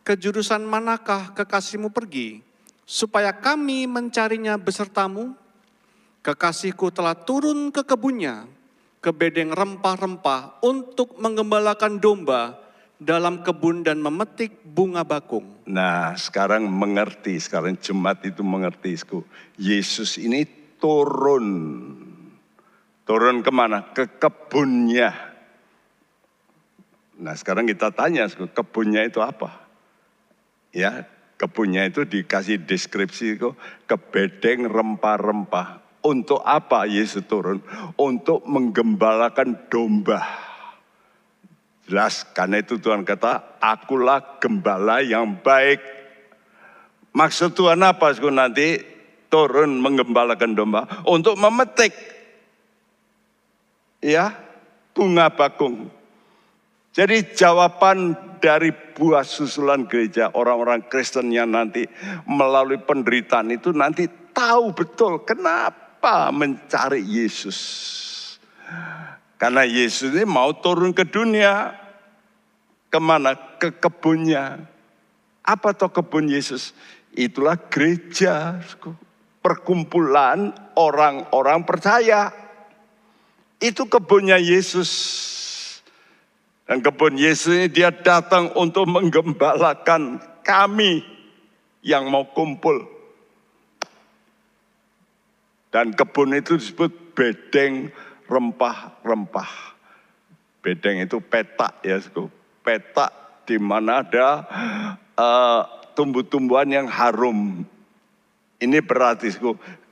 Ke 0.03 0.19
jurusan 0.19 0.63
manakah 0.63 1.35
kekasihmu 1.35 1.91
pergi? 1.91 2.45
supaya 2.85 3.33
kami 3.33 3.89
mencarinya 3.89 4.55
besertamu. 4.55 5.33
Kekasihku 6.25 6.89
telah 6.89 7.13
turun 7.13 7.69
ke 7.69 7.85
kebunnya, 7.85 8.49
ke 9.05 9.13
bedeng 9.13 9.53
rempah-rempah 9.53 10.65
untuk 10.65 11.21
mengembalakan 11.21 12.01
domba 12.01 12.57
dalam 12.97 13.45
kebun 13.45 13.85
dan 13.85 14.01
memetik 14.01 14.65
bunga 14.65 15.05
bakung. 15.05 15.45
Nah, 15.69 16.17
sekarang 16.17 16.65
mengerti, 16.65 17.37
sekarang 17.37 17.77
jemaat 17.77 18.25
itu 18.25 18.41
mengerti. 18.41 18.97
Yesus 19.61 20.17
ini 20.17 20.41
turun. 20.81 21.45
Turun 23.05 23.45
ke 23.45 23.51
mana? 23.53 23.93
Ke 23.93 24.09
kebunnya. 24.09 25.13
Nah, 27.21 27.37
sekarang 27.37 27.69
kita 27.69 27.93
tanya, 27.93 28.25
kebunnya 28.25 29.05
itu 29.05 29.21
apa? 29.21 29.69
Ya, 30.73 31.05
kebunnya 31.37 31.85
itu 31.85 32.09
dikasih 32.09 32.65
deskripsi 32.65 33.37
kok 33.37 33.53
ke 33.85 33.95
bedeng 34.01 34.65
rempah-rempah. 34.65 35.84
Untuk 36.05 36.45
apa 36.45 36.85
Yesus 36.85 37.25
turun? 37.25 37.65
Untuk 37.97 38.45
menggembalakan 38.45 39.65
domba. 39.73 40.21
Jelas, 41.89 42.25
karena 42.29 42.61
itu 42.61 42.77
Tuhan 42.77 43.01
kata, 43.01 43.57
akulah 43.57 44.37
gembala 44.37 45.01
yang 45.01 45.41
baik. 45.41 45.81
Maksud 47.09 47.57
Tuhan 47.57 47.81
apa? 47.81 48.13
Nanti 48.29 48.95
turun 49.29 49.81
menggembalakan 49.81 50.53
domba 50.53 50.85
untuk 51.09 51.35
memetik 51.35 51.91
ya 53.99 54.31
bunga 54.93 55.33
bakung. 55.33 55.89
Jadi 56.95 57.35
jawaban 57.35 58.15
dari 58.39 58.71
buah 58.71 59.27
susulan 59.27 59.83
gereja 59.83 60.31
orang-orang 60.31 60.87
Kristen 60.87 61.27
yang 61.33 61.51
nanti 61.51 61.83
melalui 62.23 62.79
penderitaan 62.79 63.51
itu 63.51 63.75
nanti 63.75 64.07
tahu 64.31 64.71
betul 64.71 65.27
kenapa 65.27 65.84
Kenapa 66.05 66.29
mencari 66.29 67.01
Yesus? 67.01 67.57
Karena 69.41 69.65
Yesus 69.65 70.13
ini 70.13 70.21
mau 70.21 70.53
turun 70.53 70.93
ke 70.93 71.01
dunia. 71.01 71.73
Ke 72.93 73.01
mana? 73.01 73.33
Ke 73.57 73.73
kebunnya. 73.73 74.69
Apa 75.41 75.73
toh 75.73 75.89
kebun 75.89 76.29
Yesus? 76.29 76.77
Itulah 77.09 77.57
gereja. 77.57 78.61
Perkumpulan 79.41 80.53
orang-orang 80.77 81.65
percaya. 81.65 82.29
Itu 83.57 83.89
kebunnya 83.89 84.37
Yesus. 84.37 84.93
Dan 86.69 86.85
kebun 86.85 87.17
Yesus 87.17 87.49
ini 87.49 87.65
dia 87.65 87.89
datang 87.89 88.53
untuk 88.53 88.85
menggembalakan 88.85 90.21
kami 90.45 91.01
yang 91.81 92.13
mau 92.13 92.29
kumpul 92.29 92.94
dan 95.75 95.91
kebun 95.91 96.31
itu 96.39 96.55
disebut 96.55 97.11
bedeng 97.11 97.91
rempah-rempah. 98.31 99.75
Bedeng 100.63 101.03
itu 101.03 101.19
petak 101.19 101.83
ya, 101.83 101.99
petak 102.63 103.11
di 103.43 103.59
mana 103.59 103.99
ada 103.99 104.47
uh, 105.19 105.67
tumbuh-tumbuhan 105.91 106.71
yang 106.71 106.87
harum. 106.87 107.67
Ini 108.55 108.79
berarti 108.87 109.35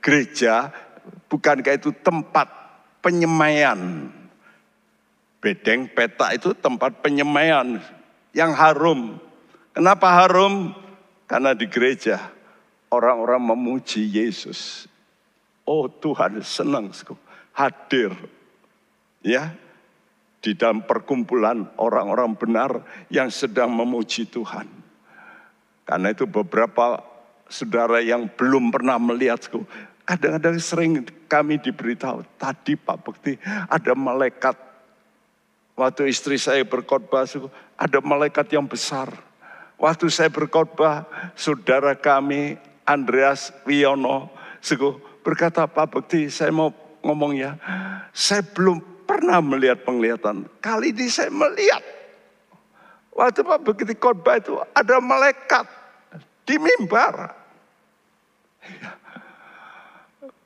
gereja 0.00 0.72
bukankah 1.28 1.76
itu 1.76 1.92
tempat 2.00 2.48
penyemaian. 3.04 4.08
Bedeng 5.36 5.92
petak 5.92 6.40
itu 6.40 6.56
tempat 6.56 7.04
penyemaian 7.04 7.76
yang 8.32 8.56
harum. 8.56 9.20
Kenapa 9.76 10.24
harum? 10.24 10.72
Karena 11.28 11.52
di 11.52 11.68
gereja 11.68 12.32
orang-orang 12.88 13.52
memuji 13.52 14.08
Yesus. 14.08 14.93
Oh 15.64 15.88
Tuhan 15.88 16.44
senang 16.44 16.92
hadir 17.56 18.12
ya 19.24 19.54
di 20.44 20.52
dalam 20.52 20.84
perkumpulan 20.84 21.64
orang-orang 21.80 22.36
benar 22.36 22.70
yang 23.08 23.32
sedang 23.32 23.72
memuji 23.72 24.28
Tuhan. 24.28 24.68
Karena 25.88 26.12
itu 26.12 26.28
beberapa 26.28 27.00
saudara 27.48 28.04
yang 28.04 28.28
belum 28.28 28.68
pernah 28.68 29.00
melihat 29.00 29.40
kadang-kadang 30.04 30.60
sering 30.60 30.92
kami 31.24 31.56
diberitahu 31.56 32.28
tadi 32.36 32.76
Pak 32.76 32.98
Bekti 33.00 33.40
ada 33.72 33.96
malaikat 33.96 34.56
waktu 35.72 36.12
istri 36.12 36.36
saya 36.36 36.60
berkhotbah 36.68 37.24
ada 37.80 37.98
malaikat 38.04 38.52
yang 38.52 38.68
besar. 38.68 39.08
Waktu 39.80 40.06
saya 40.12 40.28
berkhotbah 40.28 41.08
saudara 41.34 41.96
kami 41.96 42.60
Andreas 42.84 43.48
Wiono 43.64 44.28
berkata 45.24 45.64
Pak 45.64 45.88
Bekti 45.88 46.28
saya 46.28 46.52
mau 46.52 46.70
ngomong 47.00 47.32
ya. 47.34 47.56
Saya 48.12 48.44
belum 48.44 49.08
pernah 49.08 49.40
melihat 49.40 49.80
penglihatan. 49.82 50.44
Kali 50.60 50.92
ini 50.92 51.08
saya 51.08 51.32
melihat. 51.32 51.80
Waktu 53.16 53.40
Pak 53.42 53.60
Bekti 53.64 53.94
khotbah 53.96 54.36
itu 54.36 54.60
ada 54.76 55.00
malaikat 55.00 55.64
di 56.44 56.60
mimbar. 56.60 57.32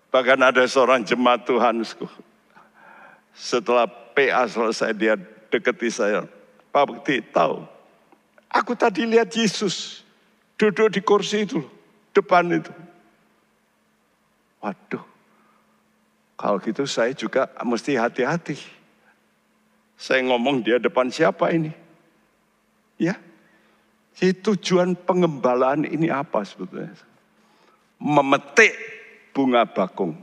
Bahkan 0.08 0.38
ada 0.40 0.62
seorang 0.64 1.02
jemaat 1.02 1.44
Tuhan. 1.44 1.82
Setelah 3.34 3.86
PA 4.16 4.46
selesai 4.46 4.94
dia 4.94 5.18
deketi 5.52 5.90
saya. 5.90 6.24
Pak 6.70 6.84
Bekti 6.88 7.20
tahu. 7.34 7.66
Aku 8.48 8.72
tadi 8.72 9.04
lihat 9.04 9.28
Yesus 9.36 10.06
duduk 10.56 10.88
di 10.92 11.00
kursi 11.04 11.44
itu. 11.44 11.60
Depan 12.16 12.48
itu. 12.48 12.72
Waduh, 14.58 15.04
kalau 16.34 16.58
gitu 16.58 16.82
saya 16.84 17.14
juga 17.14 17.46
mesti 17.62 17.94
hati-hati. 17.94 18.58
Saya 19.98 20.22
ngomong 20.26 20.62
dia 20.62 20.78
depan 20.78 21.10
siapa 21.10 21.50
ini? 21.50 21.74
Ya, 22.98 23.18
jadi 24.18 24.34
tujuan 24.42 24.98
pengembalaan 24.98 25.86
ini 25.86 26.10
apa 26.10 26.42
sebetulnya? 26.42 26.90
Memetik 28.02 28.74
bunga 29.30 29.62
bakung. 29.62 30.18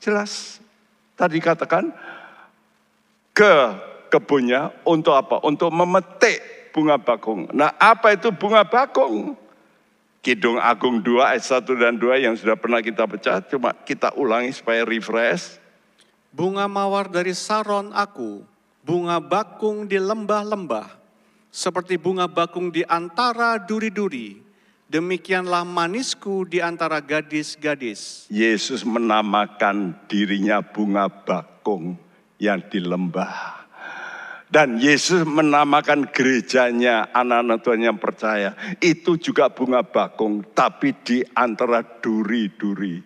Jelas, 0.00 0.60
tadi 1.12 1.36
katakan 1.36 1.92
ke 3.36 3.54
kebunnya 4.08 4.72
untuk 4.88 5.12
apa? 5.12 5.36
Untuk 5.44 5.68
memetik 5.68 6.72
bunga 6.72 6.96
bakung. 6.96 7.44
Nah 7.52 7.76
apa 7.76 8.16
itu 8.16 8.32
bunga 8.32 8.64
bakung? 8.64 9.36
Kidung 10.28 10.60
Agung 10.60 11.00
2 11.00 11.24
ayat 11.24 11.40
1 11.40 11.64
dan 11.80 11.96
2 11.96 12.28
yang 12.28 12.36
sudah 12.36 12.52
pernah 12.52 12.84
kita 12.84 13.08
baca, 13.08 13.40
cuma 13.48 13.72
kita 13.72 14.12
ulangi 14.12 14.52
supaya 14.52 14.84
refresh. 14.84 15.56
Bunga 16.28 16.68
mawar 16.68 17.08
dari 17.08 17.32
Saron 17.32 17.96
aku, 17.96 18.44
bunga 18.84 19.24
bakung 19.24 19.88
di 19.88 19.96
lembah-lembah, 19.96 21.00
seperti 21.48 21.96
bunga 21.96 22.28
bakung 22.28 22.68
di 22.68 22.84
antara 22.84 23.56
duri-duri, 23.56 24.36
demikianlah 24.92 25.64
manisku 25.64 26.44
di 26.44 26.60
antara 26.60 27.00
gadis-gadis. 27.00 28.28
Yesus 28.28 28.84
menamakan 28.84 29.96
dirinya 30.12 30.60
bunga 30.60 31.08
bakung 31.08 31.96
yang 32.36 32.60
di 32.68 32.84
lembah. 32.84 33.57
Dan 34.48 34.80
Yesus 34.80 35.28
menamakan 35.28 36.08
gerejanya 36.08 37.12
anak-anak 37.12 37.58
Tuhan 37.60 37.84
yang 37.84 38.00
percaya. 38.00 38.56
Itu 38.80 39.20
juga 39.20 39.52
bunga 39.52 39.84
bakung, 39.84 40.40
tapi 40.56 40.96
di 41.04 41.20
antara 41.36 41.84
duri-duri. 41.84 42.96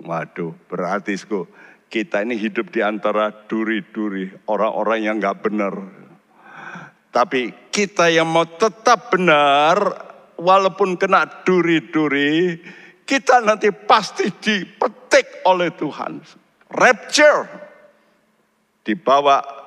Waduh, 0.00 0.56
berarti 0.64 1.12
kita 1.92 2.24
ini 2.24 2.40
hidup 2.40 2.72
di 2.72 2.80
antara 2.80 3.28
duri-duri, 3.28 4.32
orang-orang 4.48 5.00
yang 5.04 5.16
nggak 5.20 5.38
benar. 5.44 5.76
Tapi 7.12 7.68
kita 7.68 8.08
yang 8.08 8.32
mau 8.32 8.48
tetap 8.48 9.12
benar, 9.12 9.76
walaupun 10.40 10.96
kena 10.96 11.44
duri-duri, 11.44 12.56
kita 13.04 13.44
nanti 13.44 13.68
pasti 13.68 14.32
dipetik 14.32 15.44
oleh 15.44 15.68
Tuhan. 15.76 16.24
Rapture, 16.72 17.44
dibawa 18.86 19.59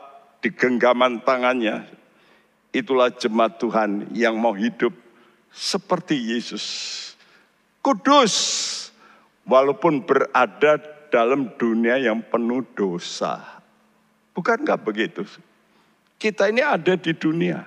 di 0.43 0.51
genggaman 0.51 1.23
tangannya. 1.23 1.87
Itulah 2.75 3.15
jemaat 3.15 3.63
Tuhan 3.63 4.11
yang 4.11 4.35
mau 4.35 4.51
hidup 4.51 4.91
seperti 5.47 6.19
Yesus. 6.19 6.65
Kudus, 7.79 8.33
walaupun 9.47 10.03
berada 10.03 10.81
dalam 11.07 11.55
dunia 11.55 11.95
yang 11.95 12.19
penuh 12.27 12.65
dosa. 12.75 13.61
Bukankah 14.33 14.81
begitu? 14.81 15.23
Kita 16.17 16.49
ini 16.49 16.65
ada 16.65 16.97
di 16.97 17.13
dunia. 17.13 17.61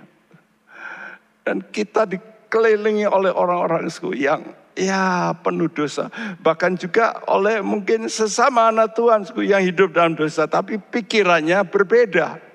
Dan 1.47 1.63
kita 1.71 2.11
dikelilingi 2.11 3.07
oleh 3.07 3.31
orang-orang 3.31 3.87
yang 4.19 4.43
ya 4.75 5.31
penuh 5.39 5.71
dosa. 5.71 6.11
Bahkan 6.43 6.75
juga 6.75 7.23
oleh 7.31 7.63
mungkin 7.63 8.11
sesama 8.11 8.75
anak 8.75 8.99
Tuhan 8.99 9.23
yang 9.47 9.63
hidup 9.63 9.95
dalam 9.95 10.19
dosa. 10.19 10.51
Tapi 10.51 10.83
pikirannya 10.83 11.63
berbeda. 11.71 12.46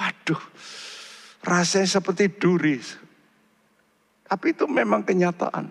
Waduh, 0.00 0.40
rasanya 1.44 2.00
seperti 2.00 2.32
duri. 2.32 2.80
Tapi 4.24 4.56
itu 4.56 4.64
memang 4.64 5.04
kenyataan. 5.04 5.68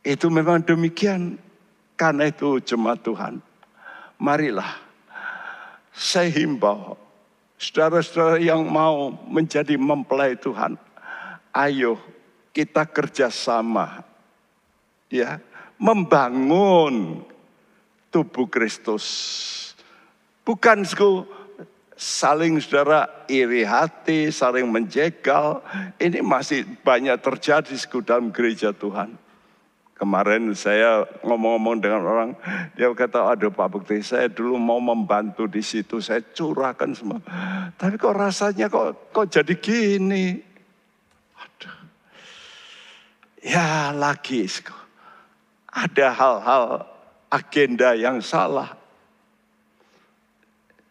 Itu 0.00 0.32
memang 0.32 0.64
demikian. 0.64 1.36
Karena 2.00 2.32
itu 2.32 2.60
jemaat 2.64 3.04
Tuhan. 3.04 3.44
Marilah 4.16 4.80
saya 5.92 6.28
himbau 6.32 6.96
saudara-saudara 7.56 8.36
yang 8.40 8.64
mau 8.68 9.12
menjadi 9.28 9.76
mempelai 9.76 10.36
Tuhan. 10.36 10.76
Ayo 11.52 11.96
kita 12.52 12.84
kerjasama 12.84 14.04
ya 15.12 15.40
membangun 15.76 17.24
tubuh 18.12 18.48
Kristus. 18.48 19.04
Bukan 20.44 20.84
saling 21.96 22.60
saudara 22.60 23.08
iri 23.26 23.64
hati, 23.64 24.28
saling 24.28 24.68
menjegal. 24.68 25.64
Ini 25.96 26.20
masih 26.20 26.68
banyak 26.84 27.16
terjadi 27.24 27.72
dalam 28.04 28.28
gereja 28.30 28.70
Tuhan. 28.76 29.16
Kemarin 29.96 30.52
saya 30.52 31.08
ngomong-ngomong 31.24 31.80
dengan 31.80 32.04
orang, 32.04 32.30
dia 32.76 32.92
kata, 32.92 33.32
aduh 33.32 33.48
Pak 33.48 33.68
Bukti, 33.72 34.04
saya 34.04 34.28
dulu 34.28 34.60
mau 34.60 34.76
membantu 34.76 35.48
di 35.48 35.64
situ, 35.64 36.04
saya 36.04 36.20
curahkan 36.20 36.92
semua. 36.92 37.16
Tapi 37.80 37.96
kok 37.96 38.12
rasanya 38.12 38.68
kok 38.68 39.08
kok 39.08 39.24
jadi 39.32 39.56
gini? 39.56 40.36
Aduh. 41.40 41.76
Ya 43.40 43.88
lagi, 43.96 44.44
ada 45.72 46.08
hal-hal 46.12 46.64
agenda 47.32 47.96
yang 47.96 48.20
salah. 48.20 48.76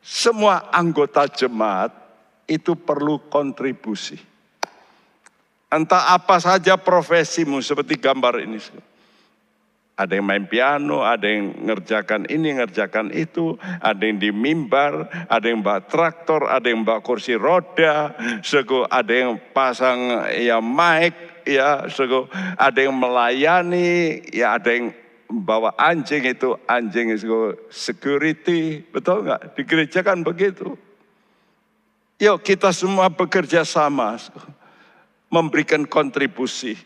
Semua 0.06 0.70
anggota 0.70 1.26
jemaat 1.26 1.90
itu 2.46 2.78
perlu 2.78 3.26
kontribusi. 3.26 4.22
Entah 5.66 6.14
apa 6.14 6.38
saja 6.38 6.78
profesimu 6.78 7.58
seperti 7.58 7.98
gambar 7.98 8.46
ini. 8.46 8.62
Ada 9.98 10.22
yang 10.22 10.28
main 10.30 10.46
piano, 10.46 11.02
ada 11.02 11.26
yang 11.26 11.58
ngerjakan 11.58 12.30
ini, 12.30 12.54
ngerjakan 12.54 13.10
itu, 13.18 13.58
ada 13.82 13.98
yang 13.98 14.22
di 14.22 14.30
mimbar, 14.30 15.10
ada 15.26 15.46
yang 15.50 15.66
bawa 15.66 15.82
traktor, 15.90 16.54
ada 16.54 16.70
yang 16.70 16.86
bawa 16.86 17.02
kursi 17.02 17.34
roda, 17.34 18.14
sego 18.46 18.86
ada 18.86 19.10
yang 19.10 19.42
pasang 19.58 20.30
ya 20.38 20.62
mic, 20.62 21.16
ya 21.50 21.90
sego 21.90 22.30
ada 22.60 22.78
yang 22.78 22.94
melayani, 22.94 24.22
ya 24.30 24.60
ada 24.60 24.70
yang 24.70 24.94
bawa 25.30 25.74
anjing 25.78 26.26
itu, 26.26 26.58
anjing 26.70 27.14
itu 27.14 27.58
security, 27.70 28.82
betul 28.82 29.26
nggak? 29.26 29.58
Di 29.58 29.62
gereja 29.66 30.00
kan 30.06 30.22
begitu. 30.22 30.78
Yuk 32.22 32.40
kita 32.48 32.72
semua 32.72 33.12
bekerja 33.12 33.68
sama, 33.68 34.16
memberikan 35.28 35.84
kontribusi. 35.84 36.80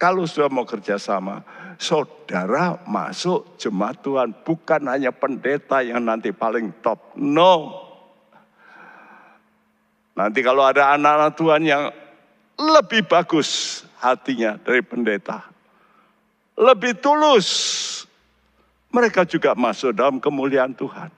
Kalau 0.00 0.24
sudah 0.24 0.48
mau 0.48 0.64
kerjasama, 0.64 1.44
saudara 1.76 2.80
masuk 2.88 3.60
jemaat 3.60 4.00
Tuhan. 4.00 4.32
Bukan 4.32 4.88
hanya 4.88 5.12
pendeta 5.12 5.84
yang 5.84 6.00
nanti 6.08 6.32
paling 6.32 6.72
top. 6.80 7.12
No. 7.20 7.84
Nanti 10.16 10.40
kalau 10.40 10.64
ada 10.64 10.96
anak-anak 10.96 11.32
Tuhan 11.36 11.62
yang 11.68 11.84
lebih 12.56 13.04
bagus 13.08 13.82
hatinya 14.00 14.56
dari 14.56 14.80
pendeta. 14.80 15.49
Lebih 16.60 17.00
tulus. 17.00 17.48
Mereka 18.92 19.24
juga 19.24 19.56
masuk 19.56 19.96
dalam 19.96 20.20
kemuliaan 20.20 20.76
Tuhan. 20.76 21.08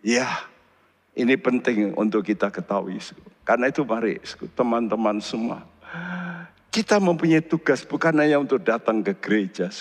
Ya, 0.00 0.46
ini 1.12 1.36
penting 1.36 1.92
untuk 1.98 2.24
kita 2.24 2.48
ketahui. 2.48 2.96
Karena 3.44 3.68
itu 3.68 3.84
mari 3.84 4.16
teman-teman 4.54 5.20
semua 5.20 5.60
kita 6.76 7.00
mempunyai 7.00 7.40
tugas 7.40 7.88
bukan 7.88 8.20
hanya 8.20 8.36
untuk 8.36 8.60
datang 8.60 9.00
ke 9.00 9.16
gereja, 9.16 9.72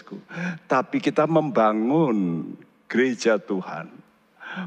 tapi 0.64 1.04
kita 1.04 1.28
membangun 1.28 2.48
gereja 2.88 3.36
Tuhan. 3.36 3.92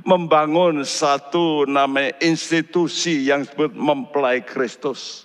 Membangun 0.05 0.85
satu 0.85 1.65
nama 1.65 2.13
institusi 2.21 3.25
yang 3.25 3.49
disebut 3.49 3.73
mempelai 3.73 4.45
Kristus. 4.45 5.25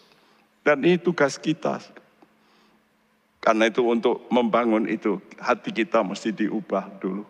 Dan 0.64 0.88
ini 0.88 0.96
tugas 0.96 1.36
kita. 1.36 1.84
Karena 3.44 3.68
itu 3.68 3.84
untuk 3.84 4.24
membangun 4.32 4.88
itu, 4.88 5.20
hati 5.36 5.76
kita 5.76 6.00
mesti 6.00 6.32
diubah 6.32 6.88
dulu. 7.04 7.28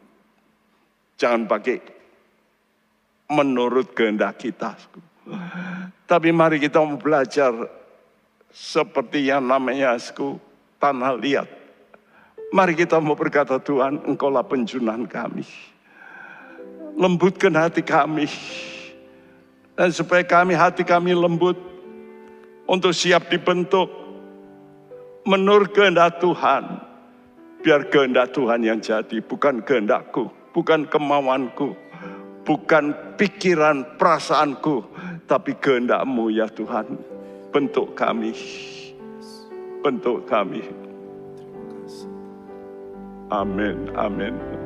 Jangan 1.17 1.49
pakai 1.49 1.81
menurut 3.33 3.97
kehendak 3.97 4.37
kita. 4.37 4.77
Tapi 6.05 6.29
mari 6.29 6.61
kita 6.61 6.77
mau 6.85 7.01
belajar 7.01 7.49
seperti 8.53 9.33
yang 9.33 9.41
namanya 9.41 9.97
asku 9.97 10.37
tanah 10.77 11.17
liat. 11.17 11.49
Mari 12.53 12.77
kita 12.77 13.01
mau 13.01 13.17
berkata 13.17 13.57
Tuhan, 13.57 14.05
engkaulah 14.05 14.45
penjunan 14.45 15.09
kami. 15.09 15.49
Lembutkan 16.93 17.57
hati 17.57 17.81
kami. 17.81 18.29
Dan 19.73 19.89
supaya 19.89 20.21
kami, 20.21 20.53
hati 20.53 20.85
kami 20.85 21.17
lembut 21.17 21.57
untuk 22.69 22.93
siap 22.93 23.33
dibentuk 23.33 24.02
menurut 25.27 25.71
kehendak 25.71 26.19
Tuhan. 26.19 26.91
Biar 27.63 27.87
kehendak 27.87 28.35
Tuhan 28.35 28.59
yang 28.59 28.83
jadi, 28.83 29.23
bukan 29.23 29.63
kehendakku, 29.63 30.27
bukan 30.51 30.83
kemauanku, 30.83 31.71
bukan 32.43 33.15
pikiran 33.15 33.87
perasaanku, 33.95 34.83
tapi 35.31 35.55
kehendakmu 35.63 36.27
ya 36.27 36.51
Tuhan 36.51 36.99
bentuk 37.55 37.95
kami. 37.95 38.35
Bentuk 39.79 40.27
kami. 40.27 40.63
Amin, 43.31 43.79
amin. 43.95 44.62